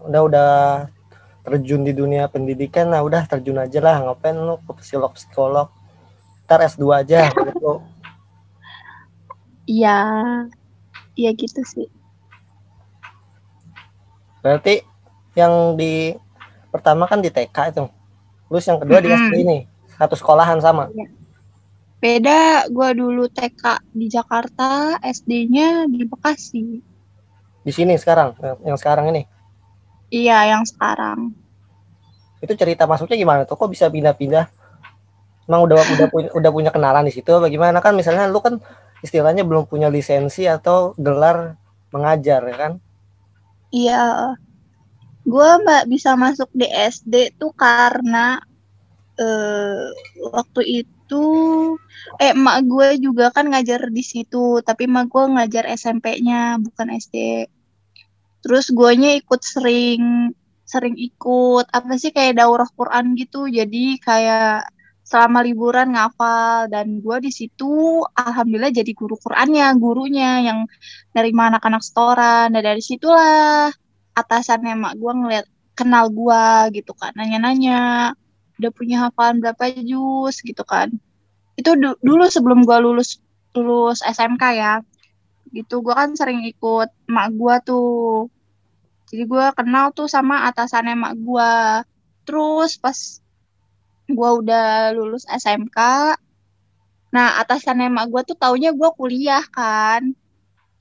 udah 0.07 0.21
udah 0.25 0.51
terjun 1.41 1.81
di 1.81 1.93
dunia 1.93 2.29
pendidikan 2.29 2.93
nah 2.93 3.01
udah 3.01 3.25
terjun 3.25 3.57
aja 3.57 3.79
lah 3.81 3.95
ngapain 4.05 4.37
lu 4.37 4.61
ke 4.61 4.71
psikolog 4.81 5.11
psikolog 5.17 5.67
ntar 6.45 6.61
S2 6.65 6.83
aja 6.93 7.29
gitu 7.49 7.81
iya 9.65 9.97
iya 11.17 11.31
gitu 11.33 11.61
sih 11.65 11.89
berarti 14.41 14.85
yang 15.37 15.77
di 15.77 16.13
pertama 16.69 17.09
kan 17.09 17.21
di 17.21 17.29
TK 17.33 17.57
itu 17.73 17.85
terus 18.51 18.65
yang 18.67 18.79
kedua 18.81 18.99
mm 18.99 19.05
-hmm. 19.05 19.17
di 19.17 19.25
SD 19.25 19.35
ini 19.41 19.59
satu 19.97 20.13
sekolahan 20.17 20.59
sama 20.61 20.89
iya. 20.93 21.09
Beda, 22.01 22.65
gue 22.65 22.89
dulu 22.97 23.29
TK 23.29 23.93
di 23.93 24.09
Jakarta, 24.09 24.97
SD-nya 25.05 25.85
di 25.85 26.01
Bekasi. 26.01 26.81
Di 27.61 27.69
sini 27.69 27.93
sekarang, 27.93 28.33
yang 28.65 28.73
sekarang 28.73 29.13
ini? 29.13 29.21
Iya, 30.11 30.37
yang 30.51 30.63
sekarang. 30.67 31.31
Itu 32.43 32.53
cerita 32.59 32.83
masuknya 32.83 33.15
gimana 33.15 33.41
tuh? 33.47 33.55
Kok 33.55 33.71
bisa 33.71 33.87
pindah-pindah? 33.87 34.45
Emang 35.47 35.63
udah 35.65 35.79
udah 35.79 36.07
punya 36.11 36.29
udah 36.35 36.51
punya 36.51 36.71
kenalan 36.75 37.07
di 37.07 37.13
situ? 37.15 37.31
Bagaimana 37.31 37.79
kan? 37.79 37.95
Misalnya 37.95 38.27
lu 38.27 38.43
kan 38.43 38.59
istilahnya 38.99 39.47
belum 39.47 39.65
punya 39.71 39.87
lisensi 39.87 40.45
atau 40.45 40.91
gelar 40.99 41.55
mengajar, 41.95 42.43
ya 42.43 42.57
kan? 42.59 42.73
Iya, 43.71 44.35
gue 45.23 45.49
mbak 45.63 45.87
bisa 45.87 46.19
masuk 46.19 46.51
di 46.51 46.67
SD 46.67 47.39
tuh 47.39 47.55
karena 47.55 48.43
uh, 49.15 49.87
waktu 50.35 50.83
itu 50.83 51.01
itu 51.11 51.75
eh 52.23 52.31
emak 52.31 52.63
gue 52.71 52.87
juga 53.03 53.35
kan 53.35 53.43
ngajar 53.51 53.91
di 53.91 53.99
situ 53.99 54.63
tapi 54.63 54.87
emak 54.87 55.11
gue 55.11 55.23
ngajar 55.35 55.67
SMP-nya 55.75 56.55
bukan 56.63 56.87
SD 56.95 57.15
terus 58.41 58.73
guanya 58.73 59.13
ikut 59.17 59.41
sering 59.45 60.33
sering 60.71 60.95
ikut 60.95 61.67
apa 61.67 61.99
sih 61.99 62.15
kayak 62.15 62.39
daurah 62.39 62.67
Quran 62.71 63.13
gitu. 63.19 63.47
Jadi 63.51 63.99
kayak 63.99 64.71
selama 65.03 65.43
liburan 65.43 65.91
ngafal 65.91 66.71
dan 66.71 67.03
gue 67.03 67.17
di 67.19 67.31
situ 67.35 67.99
alhamdulillah 68.15 68.71
jadi 68.71 68.91
guru 68.95 69.19
Qurannya 69.19 69.67
gurunya 69.75 70.39
yang 70.47 70.59
dari 71.11 71.35
mana 71.35 71.59
anak-anak 71.59 71.83
setoran. 71.83 72.55
Dan 72.55 72.63
dari 72.63 72.79
situlah 72.79 73.67
atasannya 74.15 74.71
emak 74.79 74.93
gue 74.95 75.11
ngeliat 75.11 75.45
kenal 75.75 76.07
gue 76.07 76.43
gitu 76.79 76.95
kan. 76.95 77.11
Nanya-nanya 77.19 78.11
udah 78.61 78.71
punya 78.71 79.09
hafalan 79.09 79.43
berapa 79.43 79.75
jus? 79.83 80.39
gitu 80.39 80.63
kan. 80.63 80.87
Itu 81.59 81.75
du 81.75 81.99
dulu 81.99 82.31
sebelum 82.31 82.63
gue 82.63 82.77
lulus 82.79 83.19
lulus 83.51 83.99
SMK 84.07 84.43
ya 84.55 84.79
gitu. 85.57 85.83
Gue 85.85 85.93
kan 85.95 86.11
sering 86.19 86.41
ikut 86.51 86.89
emak 87.09 87.27
gue 87.39 87.55
tuh. 87.67 88.27
Jadi 89.11 89.23
gue 89.27 89.45
kenal 89.57 89.91
tuh 89.91 90.07
sama 90.07 90.47
atasannya 90.47 90.95
emak 90.95 91.13
gue 91.19 91.51
terus 92.25 92.79
pas 92.79 92.95
gue 94.07 94.29
udah 94.39 94.95
lulus 94.95 95.23
SMK 95.27 95.79
nah 97.11 97.27
atasan 97.43 97.91
emak 97.91 98.07
gue 98.07 98.21
tuh 98.31 98.37
taunya 98.39 98.71
gue 98.71 98.89
kuliah 98.95 99.43
kan. 99.51 100.15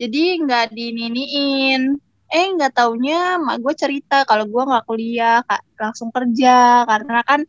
Jadi 0.01 0.23
nggak 0.47 0.67
dininiin 0.73 1.99
eh 2.31 2.47
nggak 2.55 2.73
taunya 2.79 3.35
mak 3.43 3.59
gue 3.59 3.75
cerita 3.75 4.23
kalau 4.23 4.47
gue 4.47 4.63
nggak 4.63 4.87
kuliah 4.87 5.43
kak. 5.43 5.63
Langsung 5.83 6.15
kerja 6.15 6.87
karena 6.87 7.19
kan 7.27 7.41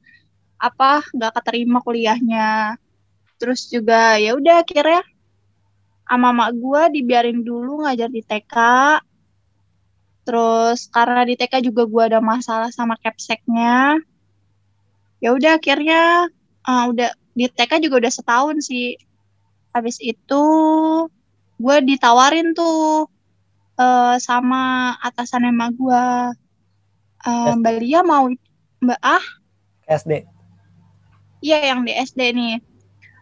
apa 0.57 1.05
nggak 1.13 1.31
keterima 1.37 1.77
kuliahnya. 1.85 2.77
Terus 3.37 3.69
juga 3.69 4.17
ya 4.17 4.33
udah 4.33 4.65
akhirnya 4.65 5.01
sama 6.11 6.35
mak 6.35 6.51
gue 6.59 6.99
dibiarin 6.99 7.39
dulu 7.39 7.87
ngajar 7.87 8.11
di 8.11 8.19
TK 8.19 8.55
terus 10.27 10.91
karena 10.91 11.23
di 11.23 11.39
TK 11.39 11.71
juga 11.71 11.87
gue 11.87 12.03
ada 12.11 12.19
masalah 12.19 12.67
sama 12.75 12.99
capseknya. 12.99 13.95
Ya 15.23 15.31
udah 15.31 15.55
akhirnya 15.55 16.27
uh, 16.67 16.85
udah 16.91 17.15
di 17.31 17.47
TK 17.47 17.87
juga 17.87 18.03
udah 18.03 18.11
setahun 18.11 18.59
sih. 18.59 18.99
Habis 19.71 20.03
itu 20.03 20.43
gue 21.61 21.77
ditawarin 21.87 22.51
tuh 22.51 23.07
uh, 23.77 24.15
sama 24.19 24.93
atasan 24.99 25.47
emak 25.47 25.77
gue 25.77 26.05
uh, 27.25 27.53
mbak 27.57 27.75
Lia 27.81 28.01
mau 28.01 28.29
mbak 28.81 28.99
ah? 29.01 29.23
SD 29.85 30.25
iya 31.45 31.73
yang 31.73 31.85
di 31.85 31.93
SD 31.93 32.21
nih 32.33 32.55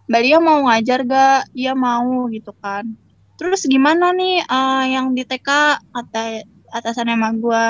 mbak 0.09 0.21
Lia 0.25 0.41
mau 0.41 0.65
ngajar 0.65 1.05
gak 1.05 1.53
iya 1.53 1.77
mau 1.77 2.25
gitu 2.33 2.49
kan. 2.57 2.97
Terus 3.37 3.69
gimana 3.69 4.09
nih 4.11 4.41
uh, 4.41 4.83
yang 4.89 5.13
di 5.13 5.21
TK 5.21 5.49
kata 5.93 6.43
atasan 6.73 7.13
emak 7.13 7.37
gue 7.37 7.65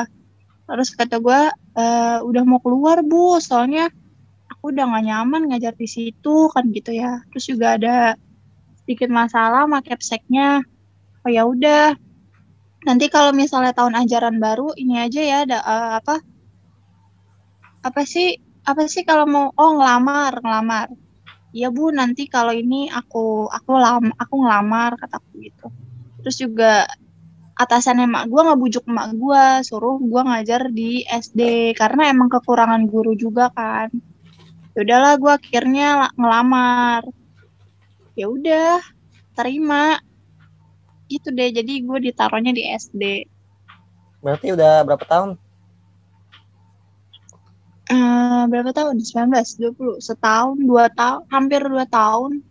terus 0.70 0.96
kata 0.96 1.20
gue 1.20 1.42
uh, 1.76 2.18
udah 2.24 2.44
mau 2.48 2.64
keluar 2.64 3.04
bu. 3.04 3.44
Soalnya 3.44 3.92
aku 4.48 4.72
udah 4.72 4.88
gak 4.88 5.06
nyaman 5.06 5.52
ngajar 5.52 5.76
di 5.76 5.86
situ 5.92 6.48
kan 6.56 6.72
gitu 6.72 6.96
ya. 6.96 7.20
Terus 7.36 7.46
juga 7.52 7.76
ada 7.76 8.16
sedikit 8.82 9.12
masalah 9.12 9.68
sama 9.68 9.84
capseknya. 9.84 10.64
Oh 11.28 11.30
ya 11.30 11.44
udah. 11.44 12.00
Nanti 12.88 13.12
kalau 13.12 13.36
misalnya 13.36 13.76
tahun 13.76 14.00
ajaran 14.00 14.40
baru 14.40 14.72
ini 14.80 14.96
aja 14.96 15.20
ya 15.20 15.38
ada 15.44 15.60
uh, 15.60 15.92
apa? 16.00 16.24
Apa 17.84 18.08
sih 18.08 18.40
apa 18.64 18.88
sih 18.88 19.04
kalau 19.04 19.28
mau 19.28 19.46
oh 19.60 19.72
ngelamar 19.76 20.40
ngelamar 20.40 20.88
iya 21.56 21.68
bu 21.74 21.90
nanti 21.94 22.30
kalau 22.30 22.54
ini 22.54 22.90
aku 22.90 23.50
aku 23.50 23.72
lam 23.78 24.14
aku 24.16 24.34
ngelamar 24.42 24.96
kataku 25.00 25.30
gitu. 25.42 25.68
Terus 26.24 26.36
juga 26.38 26.74
atasan 27.60 28.08
emak 28.08 28.32
gue 28.32 28.42
ngebujuk 28.48 28.84
emak 28.88 29.08
gue 29.20 29.44
suruh 29.68 30.00
gue 30.00 30.22
ngajar 30.24 30.72
di 30.72 31.04
SD 31.04 31.74
karena 31.76 32.12
emang 32.14 32.30
kekurangan 32.32 32.88
guru 32.88 33.14
juga 33.18 33.52
kan. 33.52 33.90
Ya 34.78 34.80
udahlah 34.86 35.14
gue 35.18 35.32
akhirnya 35.34 36.14
ngelamar. 36.16 37.04
Ya 38.16 38.28
udah 38.30 38.80
terima. 39.36 40.00
Itu 41.10 41.34
deh 41.34 41.50
jadi 41.50 41.74
gue 41.82 41.98
ditaruhnya 42.06 42.54
di 42.54 42.64
SD 42.70 43.04
berarti 44.20 44.52
udah 44.52 44.84
berapa 44.84 45.06
tahun 45.08 45.30
uh, 47.90 48.44
berapa 48.48 48.72
tahun? 48.72 49.02
19 49.02 49.74
20 49.76 50.00
setahun 50.00 50.58
dua 50.62 50.88
tahun 50.94 51.26
hampir 51.30 51.62
dua 51.66 51.86
tahun. 51.90 52.42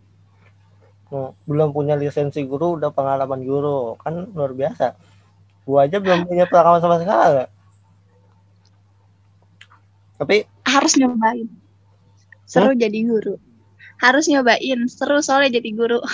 Oh, 1.08 1.32
belum 1.48 1.72
punya 1.72 1.96
lisensi 1.96 2.44
guru 2.44 2.76
udah 2.76 2.92
pengalaman 2.92 3.40
guru. 3.40 3.96
Kan 4.02 4.28
luar 4.36 4.52
biasa. 4.52 4.92
Gua 5.64 5.88
aja 5.88 5.96
belum 5.96 6.28
punya 6.28 6.44
pengalaman 6.44 6.80
sama 6.84 7.00
sekali. 7.00 7.44
Tapi 10.18 10.36
harus 10.66 10.92
nyobain. 10.98 11.48
Seru 12.44 12.74
hmm? 12.74 12.80
jadi 12.80 12.98
guru. 13.06 13.34
Harus 14.02 14.24
nyobain. 14.26 14.80
Seru 14.90 15.22
soalnya 15.22 15.58
jadi 15.62 15.70
guru. 15.72 16.00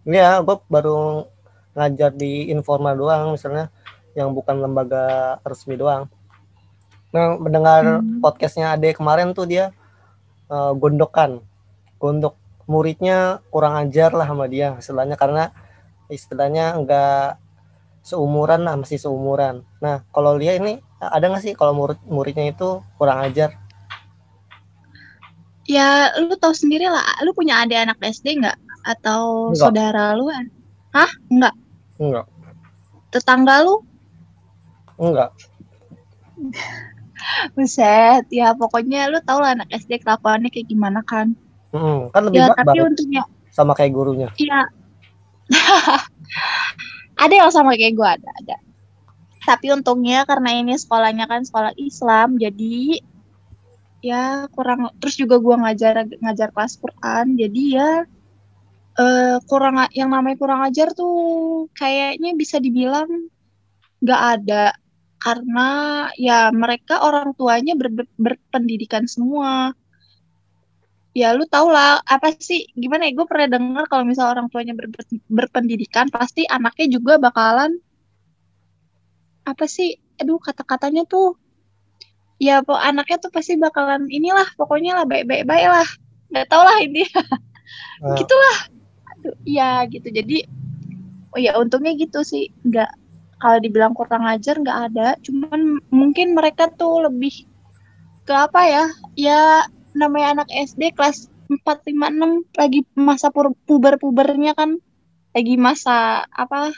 Iya, 0.00 0.40
gue 0.40 0.56
baru 0.72 1.28
ngajar 1.76 2.16
di 2.16 2.48
informal 2.48 2.96
doang 2.96 3.36
misalnya. 3.36 3.68
Yang 4.16 4.28
bukan 4.32 4.56
lembaga 4.58 5.38
resmi 5.44 5.76
doang. 5.76 6.08
Nah, 7.10 7.34
mendengar 7.38 8.02
hmm. 8.02 8.22
podcastnya 8.22 8.74
Ade 8.74 8.94
kemarin 8.94 9.34
tuh 9.34 9.46
dia 9.46 9.74
uh, 10.46 10.72
gondokan, 10.74 11.42
gondok 11.98 12.38
muridnya 12.70 13.42
kurang 13.50 13.74
ajar 13.82 14.14
lah 14.14 14.30
sama 14.30 14.46
dia 14.46 14.78
istilahnya 14.78 15.18
karena 15.18 15.50
istilahnya 16.06 16.78
enggak 16.78 17.42
seumuran 18.06 18.62
lah 18.62 18.78
masih 18.78 19.02
seumuran. 19.02 19.66
Nah 19.82 20.06
kalau 20.14 20.38
dia 20.38 20.54
ini 20.54 20.78
ada 21.02 21.26
nggak 21.26 21.42
sih 21.42 21.54
kalau 21.58 21.74
murid 21.74 21.98
muridnya 22.06 22.46
itu 22.54 22.78
kurang 22.94 23.26
ajar? 23.26 23.58
Ya, 25.70 26.10
lu 26.18 26.34
tahu 26.34 26.50
sendiri 26.50 26.90
lah. 26.90 27.02
Lu 27.22 27.30
punya 27.30 27.62
adik 27.62 27.78
anak 27.78 27.98
SD 28.02 28.42
nggak? 28.42 28.58
Atau 28.86 29.54
enggak. 29.54 29.60
saudara 29.62 30.18
lu? 30.18 30.26
Hah? 30.90 31.10
Enggak? 31.30 31.54
Enggak. 31.98 32.26
Tetangga 33.14 33.62
lu? 33.62 33.74
Enggak. 34.98 35.30
Buset, 37.54 38.24
ya 38.32 38.52
pokoknya 38.56 39.10
lu 39.12 39.18
tau 39.24 39.40
lah 39.40 39.56
anak 39.56 39.68
SD 39.70 40.00
kelakuannya 40.02 40.48
kayak 40.48 40.68
gimana 40.68 41.00
kan? 41.04 41.36
Hmm, 41.70 42.10
kan 42.10 42.26
lebih 42.26 42.42
ya, 42.42 42.54
tapi 42.54 42.78
untungnya 42.82 43.22
sama 43.50 43.72
kayak 43.74 43.92
gurunya. 43.94 44.28
Iya. 44.38 44.70
ada 47.24 47.34
yang 47.34 47.50
sama 47.52 47.74
kayak 47.74 47.94
gue 47.98 48.08
ada, 48.08 48.30
ada. 48.44 48.56
Tapi 49.44 49.72
untungnya 49.74 50.22
karena 50.28 50.56
ini 50.56 50.76
sekolahnya 50.78 51.26
kan 51.26 51.42
sekolah 51.42 51.74
Islam, 51.76 52.38
jadi 52.38 53.02
ya 54.00 54.48
kurang 54.56 54.88
terus 54.96 55.16
juga 55.20 55.36
gue 55.36 55.56
ngajar 55.60 56.08
ngajar 56.24 56.48
kelas 56.56 56.80
Quran 56.80 57.36
jadi 57.36 57.62
ya 57.76 57.90
uh, 58.96 59.36
kurang 59.44 59.76
yang 59.92 60.08
namanya 60.08 60.40
kurang 60.40 60.64
ajar 60.64 60.92
tuh 60.96 61.68
kayaknya 61.76 62.32
bisa 62.32 62.56
dibilang 62.56 63.28
nggak 64.00 64.22
ada 64.40 64.72
karena 65.20 65.68
ya 66.16 66.48
mereka 66.48 67.04
orang 67.04 67.36
tuanya 67.36 67.76
ber, 67.76 67.92
ber, 67.92 68.06
berpendidikan 68.16 69.04
semua. 69.04 69.76
Ya 71.12 71.34
lu 71.36 71.44
tau 71.44 71.68
lah 71.68 72.00
apa 72.06 72.32
sih 72.38 72.70
gimana 72.72 73.10
ya 73.10 73.12
gue 73.12 73.26
pernah 73.26 73.58
dengar 73.58 73.84
kalau 73.90 74.06
misal 74.06 74.30
orang 74.30 74.46
tuanya 74.48 74.72
ber, 74.78 74.88
ber, 74.88 75.02
berpendidikan 75.28 76.06
pasti 76.08 76.46
anaknya 76.46 76.86
juga 76.96 77.18
bakalan 77.18 77.82
apa 79.42 79.66
sih 79.66 79.98
aduh 80.22 80.38
kata-katanya 80.38 81.02
tuh 81.10 81.34
ya 82.40 82.62
po 82.64 82.78
anaknya 82.78 83.18
tuh 83.20 83.32
pasti 83.34 83.58
bakalan 83.58 84.08
inilah 84.08 84.48
pokoknya 84.56 85.02
lah 85.02 85.04
baik-baik 85.04 85.44
baik 85.44 85.68
lah. 85.68 85.88
Nggak 86.32 86.46
tau 86.48 86.64
lah 86.64 86.78
ini. 86.82 87.04
Nah. 88.02 88.16
gitulah 88.18 88.58
aduh 89.14 89.36
iya 89.46 89.84
gitu. 89.86 90.08
Jadi 90.10 90.42
oh 91.30 91.38
ya 91.38 91.54
untungnya 91.60 91.94
gitu 91.94 92.24
sih. 92.24 92.50
Nggak 92.66 92.90
kalau 93.40 93.58
dibilang 93.58 93.96
kurang 93.96 94.28
ajar 94.28 94.60
nggak 94.60 94.80
ada. 94.92 95.08
Cuman 95.24 95.80
mungkin 95.88 96.36
mereka 96.36 96.68
tuh 96.68 97.08
lebih 97.08 97.48
ke 98.28 98.34
apa 98.36 98.60
ya? 98.68 98.84
Ya 99.16 99.40
namanya 99.96 100.44
anak 100.44 100.48
SD 100.52 100.92
kelas 100.94 101.32
4, 101.48 101.64
5, 101.64 102.46
6 102.46 102.60
lagi 102.60 102.80
masa 102.94 103.32
puber-pubernya 103.66 104.52
kan. 104.52 104.76
Lagi 105.32 105.56
masa 105.56 106.28
apa? 106.28 106.70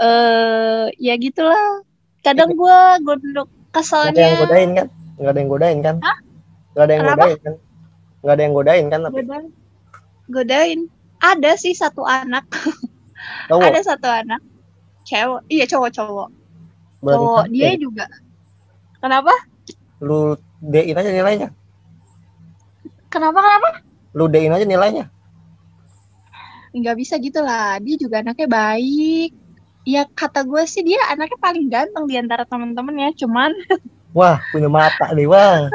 Eh 0.00 0.06
uh, 0.06 0.86
ya 0.96 1.18
gitulah. 1.18 1.82
Kadang 2.22 2.54
gue 2.54 2.78
gondok 3.02 3.48
keselnya 3.74 4.14
Gak 4.14 4.20
ada 4.20 4.30
yang 4.30 4.40
godain 4.46 4.70
kan? 4.72 4.86
Gak 5.20 5.30
ada 5.30 5.38
yang 5.40 5.50
godain 5.50 5.78
kan? 5.82 5.96
Hah? 6.00 6.18
Gak 6.70 6.84
ada 6.86 6.92
yang 6.92 7.02
Kenapa? 7.02 7.18
godain 7.18 7.40
kan? 7.42 7.54
Gak 8.20 8.32
ada 8.32 8.42
yang 8.42 8.54
godain 8.54 8.86
kan 8.86 9.00
tapi? 9.02 9.14
Godain, 9.18 9.46
godain. 10.30 10.80
ada 11.20 11.52
sih 11.58 11.74
satu 11.74 12.06
anak. 12.06 12.48
Ada 13.52 13.96
satu 13.96 14.08
anak 14.08 14.40
cewek 15.10 15.42
iya 15.50 15.66
cowok 15.66 15.90
cowok 15.90 16.28
cowok 17.02 17.44
dia 17.50 17.74
juga. 17.74 18.06
Kenapa? 19.00 19.32
Lu 19.98 20.36
dein 20.60 20.94
aja 20.94 21.10
nilainya. 21.10 21.48
Kenapa 23.10 23.40
kenapa? 23.42 23.68
Lu 24.14 24.28
dein 24.30 24.52
aja 24.52 24.62
nilainya. 24.68 25.08
Nggak 26.70 26.96
bisa 27.00 27.18
gitu 27.18 27.42
lah 27.42 27.80
dia 27.82 27.96
juga 27.98 28.22
anaknya 28.22 28.46
baik. 28.46 29.34
Ya 29.88 30.04
kata 30.06 30.44
gue 30.44 30.62
sih 30.68 30.84
dia 30.84 31.00
anaknya 31.08 31.40
paling 31.40 31.66
ganteng 31.72 32.04
di 32.06 32.14
antara 32.20 32.44
teman-temannya 32.44 33.16
cuman 33.16 33.50
wah 34.16 34.38
punya 34.52 34.68
mata 34.68 35.10
nih 35.16 35.26
wah. 35.26 35.66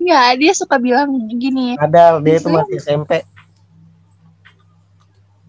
Nggak, 0.00 0.28
dia 0.40 0.52
suka 0.56 0.76
bilang 0.80 1.12
gini. 1.28 1.76
Ada, 1.76 2.20
dia 2.24 2.40
itu 2.40 2.48
masih 2.48 2.76
SMP. 2.80 3.24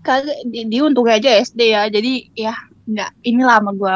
Kagak, 0.07 0.39
dia, 0.47 0.63
dia 0.63 0.81
untungnya 0.87 1.19
aja 1.19 1.31
SD 1.43 1.75
ya. 1.75 1.83
Jadi 1.91 2.31
ya 2.31 2.55
nggak, 2.87 3.11
ini 3.27 3.43
lama 3.43 3.75
gue. 3.75 3.91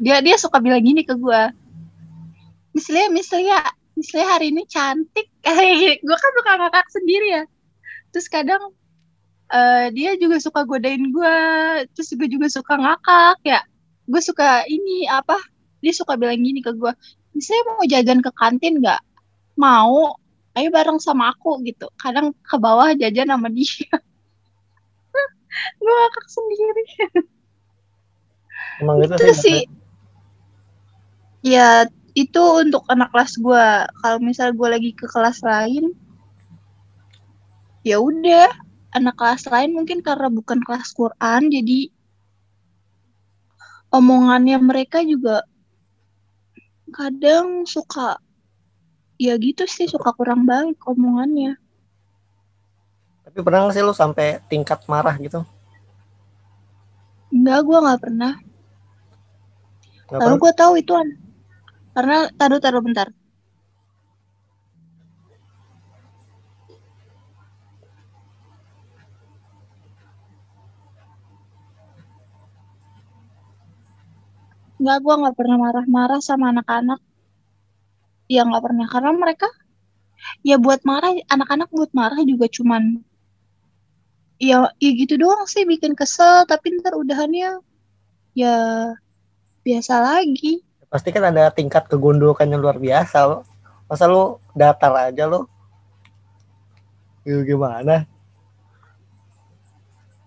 Dia 0.00 0.24
dia 0.24 0.36
suka 0.40 0.56
bilang 0.64 0.80
gini 0.80 1.04
ke 1.04 1.12
gue. 1.12 1.42
Misalnya, 2.72 3.12
misalnya, 3.12 3.58
misalnya 3.92 4.28
hari 4.32 4.48
ini 4.48 4.64
cantik 4.64 5.28
kayak. 5.44 6.00
Gue 6.00 6.16
kan 6.16 6.32
suka 6.40 6.52
ngakak 6.56 6.86
sendiri 6.88 7.28
ya. 7.36 7.44
Terus 8.16 8.32
kadang 8.32 8.72
uh, 9.52 9.86
dia 9.94 10.18
juga 10.18 10.40
suka 10.42 10.66
godain 10.66 11.10
gue 11.12 11.36
terus 11.94 12.10
gue 12.14 12.28
juga 12.30 12.46
suka 12.50 12.74
ngakak 12.78 13.38
ya 13.46 13.60
gue 14.06 14.22
suka 14.22 14.66
ini 14.66 15.06
apa 15.10 15.38
dia 15.82 15.92
suka 15.94 16.18
bilang 16.18 16.40
gini 16.40 16.62
ke 16.62 16.72
gue 16.74 16.92
misalnya 17.34 17.62
mau 17.68 17.84
jajan 17.84 18.20
ke 18.22 18.30
kantin 18.34 18.74
nggak 18.82 19.00
mau 19.58 20.16
ayo 20.56 20.68
bareng 20.72 20.98
sama 20.98 21.34
aku 21.34 21.60
gitu 21.66 21.90
kadang 22.00 22.32
ke 22.32 22.56
bawah 22.56 22.94
jajan 22.96 23.28
sama 23.28 23.48
dia 23.52 23.92
gue 25.78 25.92
ngakak 25.92 26.26
sendiri. 26.28 26.84
Emang 28.80 28.96
gitu 29.04 29.14
itu 29.16 29.26
sih 29.32 29.40
sih. 29.40 29.60
ya 31.44 31.88
itu 32.16 32.42
untuk 32.60 32.84
anak 32.88 33.12
kelas 33.12 33.36
gue 33.36 33.66
kalau 34.00 34.18
misal 34.20 34.52
gue 34.56 34.68
lagi 34.68 34.90
ke 34.96 35.06
kelas 35.08 35.40
lain 35.44 35.92
ya 37.86 38.00
udah. 38.00 38.50
Anak 38.96 39.20
kelas 39.20 39.44
lain 39.52 39.76
mungkin 39.76 40.00
karena 40.00 40.32
bukan 40.32 40.64
kelas 40.64 40.96
Quran 40.96 41.52
jadi 41.52 41.92
omongannya 43.92 44.56
mereka 44.56 45.04
juga 45.04 45.44
kadang 46.88 47.68
suka 47.68 48.16
ya 49.20 49.36
gitu 49.36 49.68
sih 49.68 49.84
suka 49.84 50.16
kurang 50.16 50.48
baik 50.48 50.80
omongannya 50.88 51.60
tapi 53.36 53.44
pernah 53.44 53.68
nggak 53.68 53.76
sih 53.76 53.84
lu 53.84 53.92
sampai 53.92 54.40
tingkat 54.48 54.80
marah 54.88 55.12
gitu? 55.20 55.44
Enggak 57.28 57.68
gue 57.68 57.78
nggak 57.84 58.00
pernah. 58.00 58.32
Nggak 60.08 60.20
lalu 60.24 60.34
gue 60.40 60.52
tahu 60.56 60.72
itu 60.80 60.92
an 60.96 61.08
karena 61.92 62.32
taruh 62.32 62.56
taruh 62.64 62.80
bentar. 62.80 63.12
Enggak, 74.80 74.98
gue 75.04 75.14
nggak 75.20 75.36
pernah 75.36 75.56
marah-marah 75.60 76.20
sama 76.24 76.56
anak-anak. 76.56 77.04
Ya 78.32 78.48
nggak 78.48 78.64
pernah, 78.64 78.88
karena 78.88 79.12
mereka 79.12 79.52
ya 80.40 80.56
buat 80.56 80.80
marah, 80.88 81.12
anak-anak 81.28 81.68
buat 81.68 81.92
marah 81.92 82.24
juga 82.24 82.48
cuman 82.48 83.04
ya, 84.36 84.68
ya 84.76 84.90
gitu 84.92 85.16
doang 85.16 85.44
sih 85.46 85.64
bikin 85.64 85.92
kesel, 85.92 86.44
tapi 86.44 86.76
ntar 86.78 86.94
udahannya 86.96 87.60
ya 88.36 88.56
biasa 89.64 89.94
lagi. 89.98 90.62
pasti 90.86 91.10
kan 91.10 91.34
ada 91.34 91.50
tingkat 91.50 91.90
kegundukan 91.90 92.46
yang 92.46 92.62
luar 92.62 92.78
biasa 92.78 93.18
lo 93.26 93.38
masa 93.90 94.06
lu 94.06 94.38
datar 94.54 95.10
aja 95.10 95.26
lo 95.26 95.50
Gitu 97.26 97.42
gimana 97.42 98.06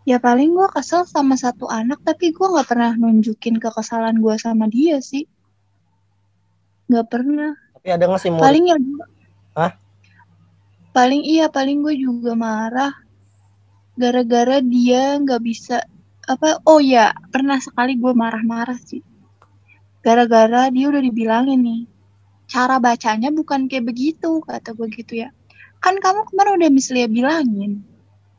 Ya 0.04 0.18
paling 0.18 0.58
gue 0.58 0.66
kesel 0.74 1.06
sama 1.06 1.38
satu 1.38 1.70
anak, 1.70 2.02
tapi 2.02 2.34
gue 2.34 2.42
nggak 2.42 2.66
pernah 2.66 2.98
nunjukin 2.98 3.62
kekesalan 3.62 4.18
gue 4.18 4.36
sama 4.42 4.66
dia 4.66 4.98
sih. 5.06 5.30
Nggak 6.90 7.08
pernah. 7.14 7.54
tapi 7.78 7.88
ada 7.94 8.10
nggak 8.10 8.18
sih 8.18 8.34
Paling 8.34 8.74
ya 8.74 8.78
gua- 8.82 9.12
Hah? 9.54 9.72
Paling 10.98 11.22
iya, 11.22 11.46
paling 11.46 11.86
gue 11.86 11.94
juga 11.94 12.34
marah. 12.34 12.90
Gara-gara 14.00 14.64
dia 14.64 15.20
nggak 15.20 15.42
bisa 15.44 15.84
apa? 16.24 16.64
Oh 16.64 16.80
ya, 16.80 17.12
pernah 17.36 17.60
sekali 17.60 18.00
gue 18.00 18.16
marah-marah 18.16 18.80
sih. 18.80 19.04
Gara-gara 20.00 20.72
dia 20.72 20.88
udah 20.88 21.04
dibilangin 21.04 21.60
nih, 21.60 21.82
cara 22.48 22.80
bacanya 22.80 23.28
bukan 23.28 23.68
kayak 23.68 23.92
begitu, 23.92 24.40
kata 24.40 24.72
gue 24.72 24.88
gitu 24.96 25.20
ya. 25.20 25.36
Kan 25.84 26.00
kamu 26.00 26.32
kemarin 26.32 26.64
udah 26.64 26.72
misalnya 26.72 27.12
bilangin, 27.12 27.84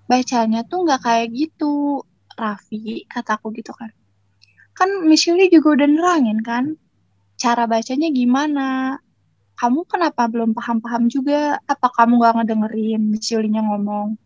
bacanya 0.08 0.64
tuh 0.64 0.88
nggak 0.88 1.00
kayak 1.04 1.28
gitu, 1.36 2.08
Raffi, 2.40 3.04
kataku 3.04 3.52
gitu 3.52 3.76
kan. 3.76 3.92
Kan 4.72 4.88
Yuli 5.04 5.52
juga 5.52 5.76
udah 5.76 5.88
nerangin 5.92 6.40
kan, 6.40 6.64
cara 7.36 7.68
bacanya 7.68 8.08
gimana. 8.08 8.96
Kamu 9.60 9.84
kenapa 9.84 10.24
belum 10.24 10.56
paham-paham 10.56 11.12
juga? 11.12 11.60
Apa 11.68 11.92
kamu 11.92 12.16
nggak 12.16 12.34
ngedengerin 12.40 13.02
Miss 13.12 13.28
Yulinya 13.28 13.60
ngomong? 13.60 14.16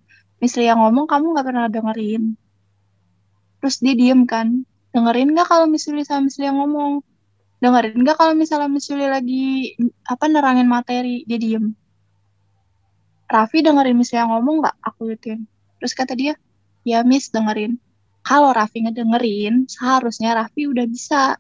Miss 0.43 0.55
Lia 0.59 0.75
ngomong, 0.75 1.07
kamu 1.07 1.25
nggak 1.35 1.47
pernah 1.47 1.67
dengerin. 1.71 2.35
Terus 3.61 3.77
dia 3.81 3.95
diem 3.97 4.23
kan, 4.29 4.67
dengerin 4.93 5.33
nggak 5.33 5.49
kalau 5.49 5.67
Miss 5.71 5.89
Yuli 5.89 6.05
sama 6.05 6.29
Miss 6.29 6.37
Lia 6.37 6.53
ngomong? 6.53 7.01
Dengerin 7.63 7.97
nggak 8.05 8.17
kalau 8.21 8.37
misalnya 8.37 8.69
Yuli 8.69 9.07
lagi 9.09 9.45
apa 10.05 10.25
nerangin 10.29 10.69
materi? 10.69 11.25
Dia 11.25 11.39
diem. 11.41 11.73
Raffi 13.25 13.65
dengerin 13.65 13.97
Miss 13.97 14.13
Lia 14.13 14.29
ngomong 14.29 14.61
nggak? 14.61 14.77
Aku 14.85 15.09
gituin. 15.09 15.49
Terus 15.81 15.93
kata 15.97 16.13
dia, 16.13 16.37
ya 16.85 17.01
Miss 17.03 17.33
dengerin. 17.33 17.81
Kalau 18.25 18.53
Raffi 18.53 18.85
ngedengerin, 18.85 19.69
seharusnya 19.69 20.37
Raffi 20.37 20.69
udah 20.69 20.85
bisa. 20.89 21.37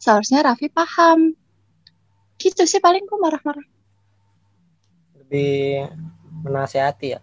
Seharusnya 0.00 0.44
Raffi 0.44 0.68
paham. 0.68 1.32
Gitu 2.36 2.64
sih 2.68 2.80
paling 2.80 3.04
gue 3.08 3.18
marah-marah. 3.20 3.64
lebih 5.24 5.88
menasehati 6.44 7.16
ya 7.16 7.20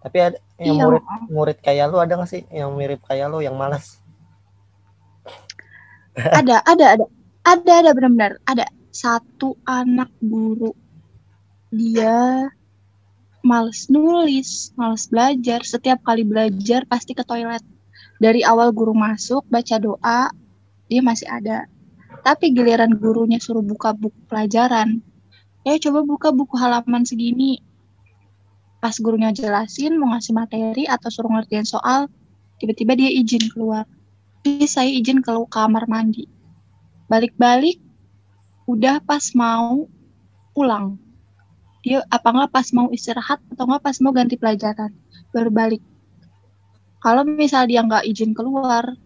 tapi 0.00 0.18
ada 0.18 0.38
yang 0.60 0.76
Iya. 0.76 0.84
murid 0.84 1.02
murid 1.28 1.58
kayak 1.60 1.84
lu 1.92 1.96
ada 2.00 2.12
nggak 2.16 2.30
sih 2.30 2.42
yang 2.52 2.72
mirip 2.76 3.00
kayak 3.04 3.28
lu 3.28 3.40
yang 3.44 3.56
malas 3.56 4.00
Ada, 6.40 6.60
ada, 6.66 6.86
ada. 6.98 7.06
Ada, 7.46 7.72
ada 7.86 7.90
benar-benar. 7.96 8.32
Ada 8.44 8.66
satu 8.90 9.56
anak 9.64 10.10
guru. 10.20 10.74
Dia 11.70 12.50
males 13.40 13.86
nulis, 13.88 14.74
males 14.76 15.06
belajar. 15.08 15.64
Setiap 15.64 16.02
kali 16.04 16.26
belajar 16.26 16.84
pasti 16.90 17.16
ke 17.16 17.24
toilet. 17.24 17.62
Dari 18.20 18.44
awal 18.44 18.74
guru 18.74 18.92
masuk, 18.92 19.48
baca 19.48 19.80
doa, 19.80 20.28
dia 20.90 21.00
masih 21.00 21.24
ada. 21.30 21.64
Tapi 22.20 22.52
giliran 22.52 22.92
gurunya 23.00 23.40
suruh 23.40 23.64
buka 23.64 23.96
buku 23.96 24.18
pelajaran. 24.28 25.00
Ya 25.64 25.80
coba 25.80 26.04
buka 26.04 26.28
buku 26.34 26.52
halaman 26.60 27.06
segini. 27.08 27.64
Pas 28.80 28.96
gurunya 28.96 29.28
jelasin, 29.30 30.00
mau 30.00 30.16
ngasih 30.16 30.32
materi 30.32 30.88
atau 30.88 31.12
suruh 31.12 31.28
ngerjain 31.28 31.68
soal, 31.68 32.08
tiba-tiba 32.56 32.96
dia 32.96 33.12
izin 33.12 33.52
keluar. 33.52 33.84
Please 34.40 34.72
saya 34.72 34.88
izin 34.88 35.20
ke 35.20 35.30
kamar 35.52 35.84
mandi. 35.84 36.24
Balik-balik, 37.12 37.76
udah 38.64 39.04
pas 39.04 39.36
mau 39.36 39.84
pulang. 40.56 40.96
Dia 41.84 42.04
apa 42.08 42.28
nggak 42.32 42.52
pas 42.52 42.68
mau 42.72 42.88
istirahat 42.88 43.40
atau 43.52 43.64
nggak 43.68 43.84
pas 43.84 43.96
mau 44.00 44.16
ganti 44.16 44.40
pelajaran. 44.40 44.92
Baru 45.32 45.52
balik. 45.52 45.84
Kalau 47.00 47.24
misal 47.24 47.68
dia 47.68 47.84
nggak 47.84 48.04
izin 48.08 48.32
keluar, 48.32 48.96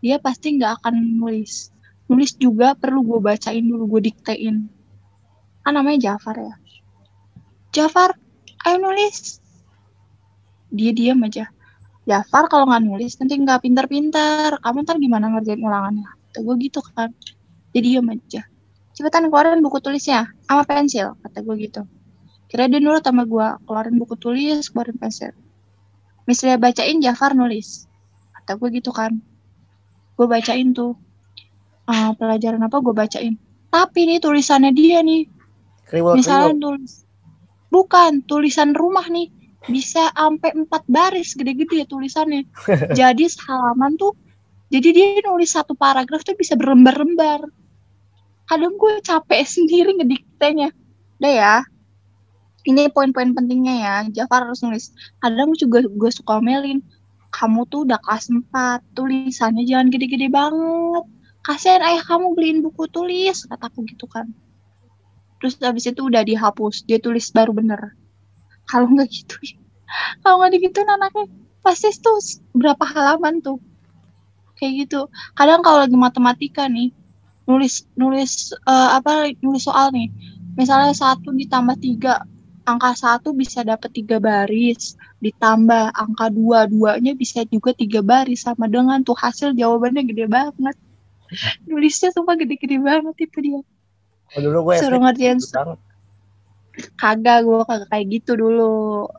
dia 0.00 0.16
pasti 0.16 0.56
nggak 0.56 0.80
akan 0.80 1.20
nulis. 1.20 1.72
Nulis 2.08 2.36
juga 2.36 2.72
perlu 2.72 3.04
gue 3.04 3.20
bacain 3.20 3.64
dulu, 3.64 3.96
gue 3.96 4.12
diktein. 4.12 4.68
Kan 5.60 5.72
namanya 5.76 6.12
Jafar 6.12 6.36
ya. 6.40 6.54
Jafar, 7.70 8.16
ayo 8.66 8.76
nulis. 8.80 9.40
Dia 10.70 10.92
diam 10.94 11.20
aja. 11.26 11.50
Jafar 12.08 12.48
kalau 12.50 12.66
nggak 12.66 12.82
nulis 12.86 13.12
nanti 13.20 13.34
nggak 13.38 13.60
pintar-pintar. 13.64 14.58
Kamu 14.60 14.82
ntar 14.86 14.96
gimana 14.98 15.30
ngerjain 15.30 15.60
ulangannya? 15.60 16.08
Kata 16.30 16.38
gue 16.42 16.54
gitu 16.62 16.80
kan. 16.82 17.10
Jadi 17.74 17.86
diam 17.86 18.06
aja. 18.10 18.42
Cepetan 18.94 19.30
keluarin 19.30 19.62
buku 19.62 19.78
tulisnya 19.78 20.30
sama 20.44 20.66
pensil. 20.66 21.14
Kata 21.22 21.40
gue 21.42 21.54
gitu. 21.60 21.82
Kira 22.50 22.66
dia 22.66 22.82
nurut 22.82 23.02
sama 23.02 23.26
gue. 23.26 23.46
Keluarin 23.66 23.96
buku 23.96 24.14
tulis, 24.18 24.66
keluarin 24.70 24.98
pensil. 24.98 25.32
Misalnya 26.26 26.58
bacain 26.58 26.98
Jafar 26.98 27.34
nulis. 27.34 27.86
Kata 28.34 28.58
gue 28.58 28.68
gitu 28.74 28.90
kan. 28.90 29.18
Gue 30.18 30.26
bacain 30.26 30.74
tuh. 30.74 30.98
Ah, 31.86 32.14
pelajaran 32.14 32.62
apa 32.62 32.76
gue 32.78 32.94
bacain. 32.94 33.34
Tapi 33.70 34.00
nih 34.06 34.18
tulisannya 34.18 34.74
dia 34.74 35.02
nih. 35.02 35.30
kriwel 35.86 36.18
Misalnya 36.18 36.54
kriwel 36.54 36.58
tulis. 36.58 37.09
Bukan, 37.70 38.26
tulisan 38.26 38.74
rumah 38.74 39.06
nih. 39.06 39.30
Bisa 39.70 40.10
sampai 40.10 40.50
empat 40.58 40.82
baris 40.90 41.38
gede-gede 41.38 41.84
ya 41.84 41.86
tulisannya. 41.86 42.42
jadi 42.98 43.24
halaman 43.46 43.94
tuh, 43.94 44.18
jadi 44.68 44.88
dia 44.90 45.06
nulis 45.22 45.54
satu 45.54 45.78
paragraf 45.78 46.26
tuh 46.26 46.34
bisa 46.34 46.58
berlembar-lembar. 46.58 47.46
Kadang 48.50 48.74
gue 48.74 48.98
capek 49.06 49.46
sendiri 49.54 49.94
ngediktenya. 50.02 50.74
Udah 51.22 51.32
ya. 51.32 51.54
Ini 52.66 52.90
poin-poin 52.92 53.32
pentingnya 53.32 53.74
ya. 53.78 53.96
Jafar 54.10 54.50
harus 54.50 54.60
nulis. 54.66 54.90
Kadang 55.22 55.54
juga 55.54 55.86
gue 55.86 56.10
suka 56.10 56.42
omelin. 56.42 56.82
Kamu 57.30 57.70
tuh 57.70 57.86
udah 57.86 58.02
kelas 58.02 58.26
4. 58.28 58.82
Tulisannya 58.98 59.62
jangan 59.62 59.88
gede-gede 59.94 60.26
banget. 60.26 61.04
Kasihan 61.46 61.80
ayah 61.86 62.02
kamu 62.02 62.34
beliin 62.34 62.58
buku 62.60 62.90
tulis. 62.90 63.46
Kataku 63.46 63.86
gitu 63.86 64.10
kan 64.10 64.28
terus 65.40 65.56
habis 65.64 65.88
itu 65.88 66.04
udah 66.04 66.22
dihapus 66.22 66.84
dia 66.84 67.00
tulis 67.00 67.32
baru 67.32 67.56
bener. 67.56 67.96
Kalau 68.68 68.86
nggak 68.86 69.08
gitu 69.08 69.34
kalau 70.22 70.44
nggak 70.44 70.52
digituin 70.60 70.86
anaknya 70.86 71.26
pasti 71.64 71.90
tuh 71.98 72.20
berapa 72.54 72.84
halaman 72.84 73.40
tuh. 73.40 73.58
Kayak 74.60 74.86
gitu. 74.86 75.00
Kadang 75.32 75.64
kalau 75.64 75.82
lagi 75.82 75.96
matematika 75.96 76.68
nih 76.68 76.92
nulis 77.48 77.88
nulis 77.98 78.54
eh, 78.54 78.90
apa 78.94 79.34
nulis 79.42 79.66
soal 79.66 79.90
nih 79.90 80.06
misalnya 80.54 80.94
satu 80.94 81.34
ditambah 81.34 81.82
tiga 81.82 82.22
angka 82.62 82.94
satu 82.94 83.34
bisa 83.34 83.66
dapat 83.66 83.90
tiga 83.90 84.22
baris 84.22 84.94
ditambah 85.18 85.90
angka 85.90 86.30
dua 86.30 86.70
duanya 86.70 87.12
bisa 87.18 87.42
juga 87.50 87.74
tiga 87.74 88.04
baris 88.04 88.46
sama 88.46 88.70
dengan 88.70 89.02
tuh 89.02 89.18
hasil 89.18 89.56
jawabannya 89.58 90.06
gede 90.06 90.26
banget. 90.30 90.76
Nulisnya 91.68 92.10
sumpah 92.10 92.34
gede-gede 92.38 92.82
banget 92.82 93.30
itu 93.30 93.38
dia 93.38 93.60
Oh, 94.30 94.40
dulu 94.40 94.58
gue 94.70 94.74
suruh 94.78 95.00
ngerjain 95.02 95.38
gitu 95.38 95.50
banget. 95.50 95.78
Kagak, 96.96 97.38
gue 97.44 97.58
kagak 97.66 97.88
kayak 97.90 98.06
gitu 98.08 98.32
dulu. 98.38 99.10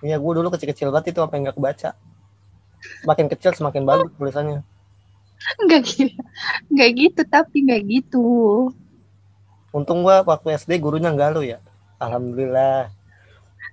Iya, 0.00 0.16
gue 0.16 0.32
dulu 0.32 0.48
kecil-kecil 0.54 0.88
banget 0.94 1.12
itu 1.12 1.20
apa 1.20 1.34
yang 1.36 1.50
gak 1.50 1.58
kebaca. 1.58 1.90
Semakin 3.04 3.26
kecil 3.28 3.52
semakin 3.52 3.82
bagus 3.84 4.10
tulisannya. 4.16 4.64
Enggak 5.60 5.82
gitu. 5.88 6.14
Enggak 6.72 6.90
gitu, 6.96 7.20
tapi 7.28 7.56
enggak 7.66 7.82
gitu. 7.84 8.24
Untung 9.74 10.06
gue 10.06 10.16
waktu 10.24 10.56
SD 10.56 10.80
gurunya 10.80 11.12
enggak 11.12 11.36
lu 11.36 11.42
ya. 11.44 11.58
Alhamdulillah. 12.00 12.88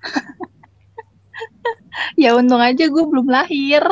ya 2.19 2.35
untung 2.35 2.59
aja 2.59 2.83
gue 2.89 3.03
belum 3.07 3.29
lahir. 3.29 3.85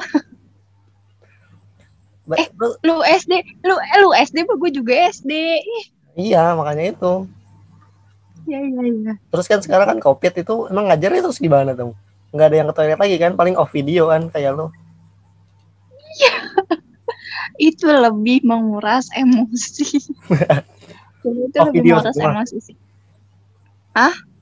Eh, 2.26 2.50
lu- 2.58 2.80
Lu 2.82 2.96
SD, 3.06 3.32
lu 3.62 3.76
eh, 3.78 4.00
lu 4.02 4.10
SD, 4.12 4.50
gue 4.50 4.72
juga 4.74 4.94
SD. 5.14 5.32
Ih, 5.62 5.86
iya, 6.16 6.56
makanya 6.56 6.92
itu. 6.92 7.14
Ya, 8.46 8.62
ya, 8.62 8.82
ya. 8.84 9.14
Terus 9.30 9.46
kan 9.46 9.60
sekarang 9.62 9.88
kan 9.90 10.00
COVID 10.00 10.34
itu 10.38 10.56
emang 10.70 10.90
ngajarnya 10.90 11.22
terus 11.26 11.38
gimana 11.38 11.74
tuh? 11.74 11.94
Nggak 12.30 12.48
ada 12.48 12.56
yang 12.56 12.68
ke 12.70 12.76
toilet 12.76 13.00
lagi 13.00 13.16
kan, 13.18 13.32
paling 13.34 13.56
off 13.56 13.72
video 13.72 14.10
kan 14.10 14.28
kayak 14.30 14.54
lu. 14.54 14.68
Itu 17.60 17.88
lebih 17.88 18.44
menguras 18.44 19.08
emosi. 19.16 20.12
Jadi 21.26 21.40
itu 21.42 21.58
Oh, 21.58 21.66
lebih 21.72 21.82
video 21.82 21.96
menguras 21.98 22.14
semua. 22.14 22.32
emosi 22.38 22.56
sih. 22.62 22.76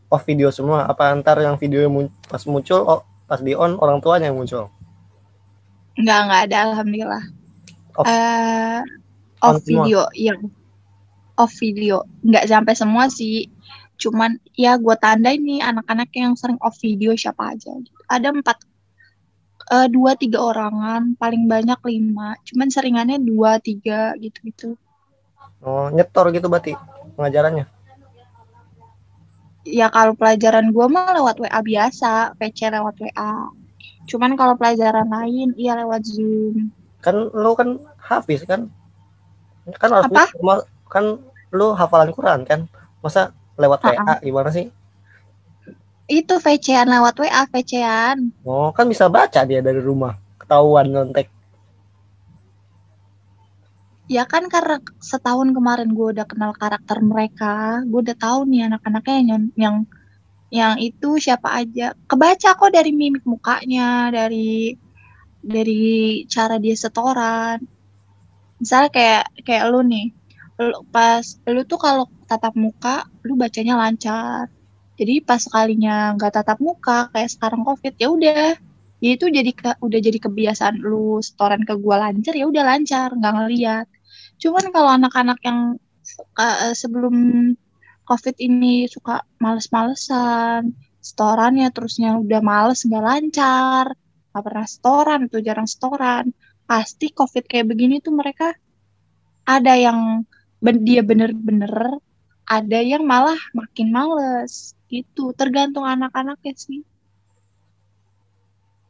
Off 0.09 0.23
video 0.25 0.49
semua. 0.49 0.79
Apa 0.85 1.13
antar 1.13 1.37
yang 1.39 1.55
videonya 1.55 1.89
mun- 1.89 2.13
pas 2.25 2.43
muncul, 2.43 2.81
oh, 2.83 3.01
pas 3.25 3.39
di 3.39 3.53
on 3.53 3.77
orang 3.79 4.01
tuanya 4.01 4.29
yang 4.29 4.37
muncul? 4.37 4.67
Enggak, 5.95 6.19
enggak 6.25 6.41
ada 6.49 6.57
alhamdulillah. 6.69 7.23
Off. 7.95 8.05
On 8.09 9.55
off 9.55 9.61
video, 9.63 10.09
yang 10.17 10.39
off 11.37 11.53
video. 11.57 12.05
Enggak 12.21 12.45
sampai 12.49 12.73
semua 12.77 13.09
sih. 13.09 13.49
Cuman 13.97 14.37
ya 14.57 14.77
gue 14.77 14.95
tandai 14.97 15.37
nih 15.37 15.61
anak-anak 15.61 16.09
yang 16.13 16.33
sering 16.37 16.59
off 16.61 16.77
video 16.81 17.13
siapa 17.13 17.53
aja. 17.53 17.71
gitu. 17.77 17.99
Ada 18.09 18.33
empat, 18.33 18.57
eh, 19.73 19.87
dua 19.89 20.17
tiga 20.17 20.41
orangan, 20.41 21.17
paling 21.17 21.45
banyak 21.45 21.79
lima. 21.87 22.37
Cuman 22.45 22.67
seringannya 22.69 23.21
dua 23.21 23.57
tiga 23.61 24.13
gitu-gitu. 24.17 24.77
Oh, 25.63 25.87
nyetor 25.93 26.27
gitu 26.35 26.51
berarti 26.51 26.75
pengajarannya. 27.15 27.65
Ya 29.63 29.87
kalau 29.87 30.11
pelajaran 30.11 30.75
gue 30.75 30.85
mah 30.91 31.15
lewat 31.15 31.39
WA 31.39 31.59
biasa, 31.63 32.35
PC 32.35 32.67
lewat 32.67 32.99
WA. 32.99 33.47
Cuman 34.11 34.35
kalau 34.35 34.59
pelajaran 34.59 35.07
lain, 35.07 35.55
iya 35.55 35.79
lewat 35.79 36.03
Zoom. 36.03 36.67
Kan 36.99 37.31
lu 37.31 37.55
kan 37.55 37.79
hafiz 37.95 38.43
kan? 38.43 38.67
Kan 39.79 39.89
harus 39.95 40.11
Apa? 40.11 40.27
Kan 40.93 41.17
lu 41.49 41.73
hafalan 41.73 42.13
Quran 42.13 42.45
kan? 42.45 42.69
Masa 43.01 43.33
lewat. 43.57 43.81
WA 43.81 44.21
gimana 44.21 44.49
sih? 44.53 44.69
Itu 46.05 46.37
VC-an 46.37 46.85
lewat 46.93 47.15
WA, 47.17 47.43
VC-an. 47.49 48.29
Oh, 48.45 48.69
kan 48.69 48.85
bisa 48.85 49.09
baca 49.09 49.41
dia 49.47 49.65
dari 49.65 49.81
rumah. 49.81 50.13
Ketahuan 50.37 50.93
nyontek. 50.93 51.31
Ya 54.11 54.27
kan 54.27 54.51
karena 54.51 54.83
setahun 54.99 55.55
kemarin 55.55 55.95
gue 55.95 56.11
udah 56.13 56.27
kenal 56.27 56.51
karakter 56.53 56.99
mereka, 56.99 57.81
gue 57.87 58.03
udah 58.03 58.17
tahu 58.19 58.45
nih 58.51 58.67
anak-anaknya 58.67 59.15
yang 59.15 59.43
yang 59.55 59.75
yang 60.53 60.73
itu 60.77 61.17
siapa 61.17 61.63
aja. 61.63 61.95
Kebaca 62.05 62.49
kok 62.53 62.71
dari 62.75 62.91
mimik 62.93 63.23
mukanya, 63.23 64.11
dari 64.11 64.75
dari 65.39 66.23
cara 66.27 66.59
dia 66.59 66.75
setoran. 66.75 67.63
Misalnya 68.59 68.91
kayak 68.91 69.23
kayak 69.47 69.63
lu 69.71 69.81
nih, 69.87 70.11
lu, 70.59 70.77
pas 70.93 71.25
lu 71.53 71.61
tuh 71.71 71.79
kalau 71.85 72.05
tatap 72.29 72.53
muka, 72.65 72.89
lu 73.27 73.33
bacanya 73.43 73.73
lancar. 73.81 74.45
Jadi 74.99 75.13
pas 75.27 75.41
sekalinya 75.45 76.13
nggak 76.15 76.31
tatap 76.37 76.57
muka 76.67 77.09
kayak 77.13 77.29
sekarang 77.33 77.61
covid 77.67 77.93
ya 78.01 78.07
udah 78.15 78.53
ya 79.03 79.09
itu 79.17 79.25
jadi 79.37 79.51
ke- 79.59 79.79
udah 79.85 79.99
jadi 80.07 80.19
kebiasaan 80.25 80.75
lu 80.89 81.19
setoran 81.27 81.61
ke 81.67 81.73
gua 81.83 81.95
lancar 82.07 82.33
ya 82.39 82.45
udah 82.51 82.63
lancar 82.69 83.09
nggak 83.19 83.33
ngeliat 83.35 83.87
cuman 84.41 84.65
kalau 84.75 84.89
anak-anak 84.97 85.39
yang 85.47 85.59
uh, 86.39 86.71
sebelum 86.81 87.15
covid 88.09 88.35
ini 88.47 88.87
suka 88.87 89.23
males-malesan 89.43 90.61
setorannya 91.03 91.67
terusnya 91.75 92.15
udah 92.23 92.41
males 92.51 92.79
nggak 92.87 93.03
lancar 93.09 93.85
nggak 94.31 94.43
pernah 94.47 94.65
setoran 94.73 95.19
itu 95.27 95.37
jarang 95.47 95.67
setoran 95.67 96.25
pasti 96.69 97.05
covid 97.11 97.43
kayak 97.51 97.67
begini 97.71 97.95
tuh 98.05 98.13
mereka 98.15 98.55
ada 99.43 99.73
yang 99.75 99.99
dia 100.63 101.03
bener-bener 101.03 101.99
ada 102.47 102.79
yang 102.79 103.03
malah 103.03 103.37
makin 103.51 103.91
males 103.91 104.71
gitu 104.87 105.35
tergantung 105.35 105.83
anak-anaknya 105.83 106.53
sih 106.55 106.81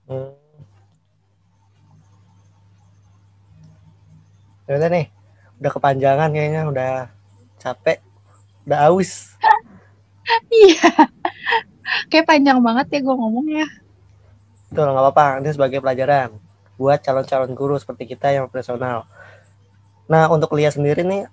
Hmm. 0.03 0.35
Ya 4.67 4.75
udah 4.75 4.89
nih, 4.91 5.07
udah 5.63 5.71
kepanjangan 5.71 6.27
kayaknya, 6.35 6.61
udah 6.67 6.91
capek, 7.55 8.03
udah 8.67 8.79
aus. 8.91 9.31
iya 10.51 10.91
kayak 12.07 12.27
panjang 12.27 12.59
banget 12.63 12.85
ya 12.95 12.99
gue 13.03 13.15
ngomongnya 13.15 13.67
Betul, 14.73 14.89
nggak 14.89 15.05
apa-apa. 15.05 15.27
Ini 15.45 15.49
sebagai 15.53 15.79
pelajaran 15.85 16.33
buat 16.81 16.97
calon-calon 17.05 17.53
guru 17.53 17.77
seperti 17.77 18.09
kita 18.09 18.33
yang 18.33 18.49
profesional. 18.49 19.05
Nah, 20.09 20.33
untuk 20.33 20.49
Lia 20.57 20.73
sendiri 20.73 21.05
nih, 21.05 21.29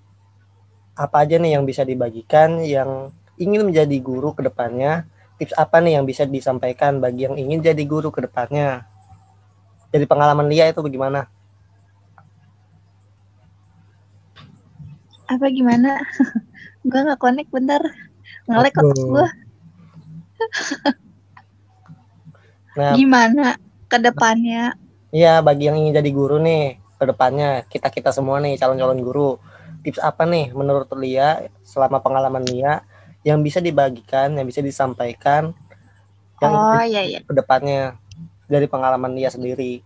apa 0.96 1.26
aja 1.26 1.36
nih 1.40 1.56
yang 1.58 1.64
bisa 1.66 1.82
dibagikan 1.86 2.60
yang 2.62 3.10
ingin 3.40 3.66
menjadi 3.68 3.96
guru 4.02 4.34
ke 4.36 4.42
depannya? 4.46 5.06
Tips 5.40 5.56
apa 5.56 5.80
nih 5.80 5.96
yang 5.96 6.04
bisa 6.04 6.28
disampaikan 6.28 7.00
bagi 7.00 7.24
yang 7.24 7.36
ingin 7.36 7.64
jadi 7.64 7.82
guru 7.88 8.12
ke 8.12 8.20
depannya? 8.24 8.84
Jadi 9.90 10.04
pengalaman 10.06 10.46
Lia 10.46 10.70
itu 10.70 10.80
bagaimana? 10.84 11.26
apa 15.30 15.46
gimana 15.46 15.94
gue 16.90 17.00
nggak 17.06 17.22
connect 17.22 17.54
bentar 17.54 17.78
ngelek 18.50 18.74
Aduh. 18.82 18.90
gue 19.14 19.26
Nah, 22.70 22.94
gimana 22.94 23.58
ke 23.90 23.98
depannya 23.98 24.74
Iya, 25.10 25.42
bagi 25.42 25.66
yang 25.66 25.74
ingin 25.74 25.98
jadi 25.98 26.10
guru 26.14 26.38
nih 26.38 26.78
ke 26.94 27.02
depannya, 27.02 27.66
kita-kita 27.66 28.14
semua 28.14 28.38
nih 28.38 28.54
calon-calon 28.54 29.02
guru. 29.02 29.42
Tips 29.80 30.00
apa 30.00 30.28
nih 30.28 30.52
menurut 30.52 30.88
Lia 30.96 31.48
selama 31.64 32.00
pengalaman 32.04 32.44
Lia 32.44 32.84
yang 33.24 33.40
bisa 33.44 33.60
dibagikan, 33.60 34.32
yang 34.36 34.48
bisa 34.48 34.64
disampaikan 34.64 35.52
yang 36.40 36.52
oh 36.56 36.80
iya 36.80 37.04
iya. 37.04 37.20
ke 37.20 37.32
depannya 37.36 38.00
dari 38.48 38.64
pengalaman 38.64 39.12
Lia 39.12 39.28
sendiri. 39.28 39.84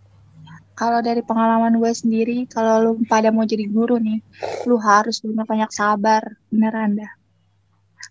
kalau 0.74 0.98
dari 1.02 1.22
pengalaman 1.22 1.78
gue 1.78 1.92
sendiri 1.94 2.50
kalau 2.50 2.82
lu 2.82 2.92
pada 3.06 3.30
mau 3.30 3.46
jadi 3.46 3.62
guru 3.70 3.94
nih 3.98 4.18
lu 4.66 4.74
harus 4.74 5.22
banyak-banyak 5.22 5.70
sabar 5.70 6.34
beneran 6.50 6.98
dah 6.98 7.12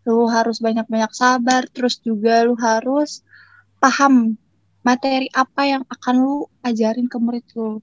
lu 0.07 0.27
harus 0.31 0.63
banyak-banyak 0.63 1.11
sabar 1.11 1.67
terus 1.71 1.99
juga 1.99 2.43
lu 2.47 2.55
harus 2.55 3.19
paham 3.83 4.39
materi 4.83 5.31
apa 5.31 5.63
yang 5.63 5.83
akan 5.87 6.15
lu 6.19 6.37
ajarin 6.61 7.07
ke 7.07 7.17
murid 7.17 7.47
lu. 7.55 7.79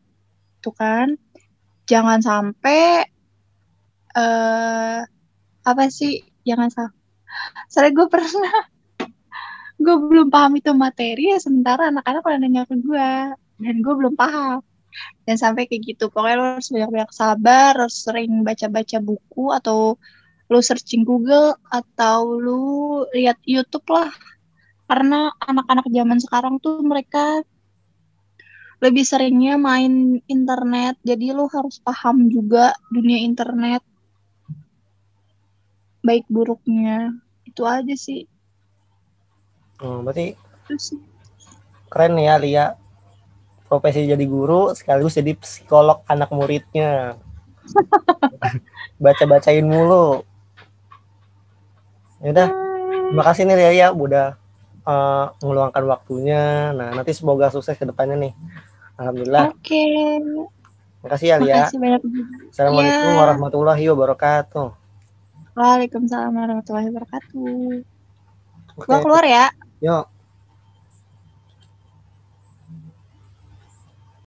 Tuh 0.60 0.74
kan? 0.76 1.16
Jangan 1.88 2.20
sampai 2.20 3.08
eh 4.16 5.00
apa 5.70 5.82
sih? 5.92 6.24
Jangan 6.48 6.68
sampai 6.72 7.00
soalnya 7.70 7.92
gue 7.94 8.06
pernah 8.10 8.30
gue 9.84 9.94
belum 10.10 10.28
paham 10.34 10.52
itu 10.60 10.70
materi 10.74 11.32
ya 11.32 11.38
sementara 11.40 11.88
anak-anak 11.94 12.20
pada 12.26 12.36
nanya 12.42 12.62
ke 12.68 12.76
gue 12.78 13.10
dan 13.60 13.74
gue 13.84 13.94
belum 13.94 14.14
paham. 14.18 14.60
Dan 15.22 15.36
sampai 15.38 15.70
kayak 15.70 15.82
gitu 15.94 16.04
pokoknya 16.10 16.36
lo 16.36 16.44
harus 16.58 16.68
banyak-banyak 16.74 17.12
sabar 17.14 17.72
harus 17.78 17.96
sering 18.02 18.42
baca-baca 18.42 18.98
buku 18.98 19.54
atau 19.54 19.94
lu 20.50 20.58
searching 20.58 21.06
Google 21.06 21.54
atau 21.70 22.34
lu 22.34 22.62
lihat 23.14 23.38
YouTube 23.46 23.86
lah. 23.94 24.10
Karena 24.90 25.30
anak-anak 25.38 25.86
zaman 25.86 26.18
sekarang 26.18 26.54
tuh 26.58 26.82
mereka 26.82 27.46
lebih 28.82 29.04
seringnya 29.06 29.54
main 29.54 30.18
internet. 30.26 30.98
Jadi 31.06 31.30
lu 31.30 31.46
harus 31.46 31.78
paham 31.78 32.26
juga 32.26 32.74
dunia 32.90 33.22
internet 33.22 33.86
baik 36.00 36.24
buruknya 36.28 37.12
itu 37.44 37.62
aja 37.64 37.94
sih 37.96 38.24
Hmm, 39.80 40.04
berarti 40.04 40.36
terus 40.68 40.92
keren 41.88 42.12
nih 42.12 42.28
ya 42.28 42.36
Lia. 42.36 42.66
Profesi 43.64 44.04
jadi 44.04 44.24
guru 44.26 44.74
sekaligus 44.76 45.16
jadi 45.16 45.32
psikolog 45.38 46.04
anak 46.04 46.28
muridnya. 46.34 47.16
Baca-bacain 49.02 49.64
mulu. 49.64 50.20
Ya 52.20 52.28
udah, 52.36 52.48
terima 53.08 53.24
kasih 53.24 53.42
nih 53.48 53.56
Lia 53.56 53.72
ya 53.72 53.88
udah 53.96 54.36
eh, 54.84 55.26
meluangkan 55.40 55.84
waktunya. 55.88 56.76
Nah, 56.76 56.92
nanti 56.92 57.16
semoga 57.16 57.48
sukses 57.48 57.80
ke 57.80 57.88
depannya 57.88 58.20
nih. 58.20 58.32
Alhamdulillah. 59.00 59.48
oke 59.48 59.84
Terima 61.00 61.08
kasih 61.16 61.26
ya 61.32 61.36
Lia. 61.40 61.54
makasih 61.56 61.78
banyak 61.80 62.02
Assalamualaikum 62.52 63.08
Ya. 63.08 63.16
warahmatullahi 63.16 63.84
wabarakatuh. 63.88 64.79
Waalaikumsalam 65.60 66.32
warahmatullahi 66.32 66.88
wabarakatuh 66.88 67.84
Gue 68.80 68.98
keluar 69.04 69.24
ya. 69.28 69.52
Yuk. 69.84 70.08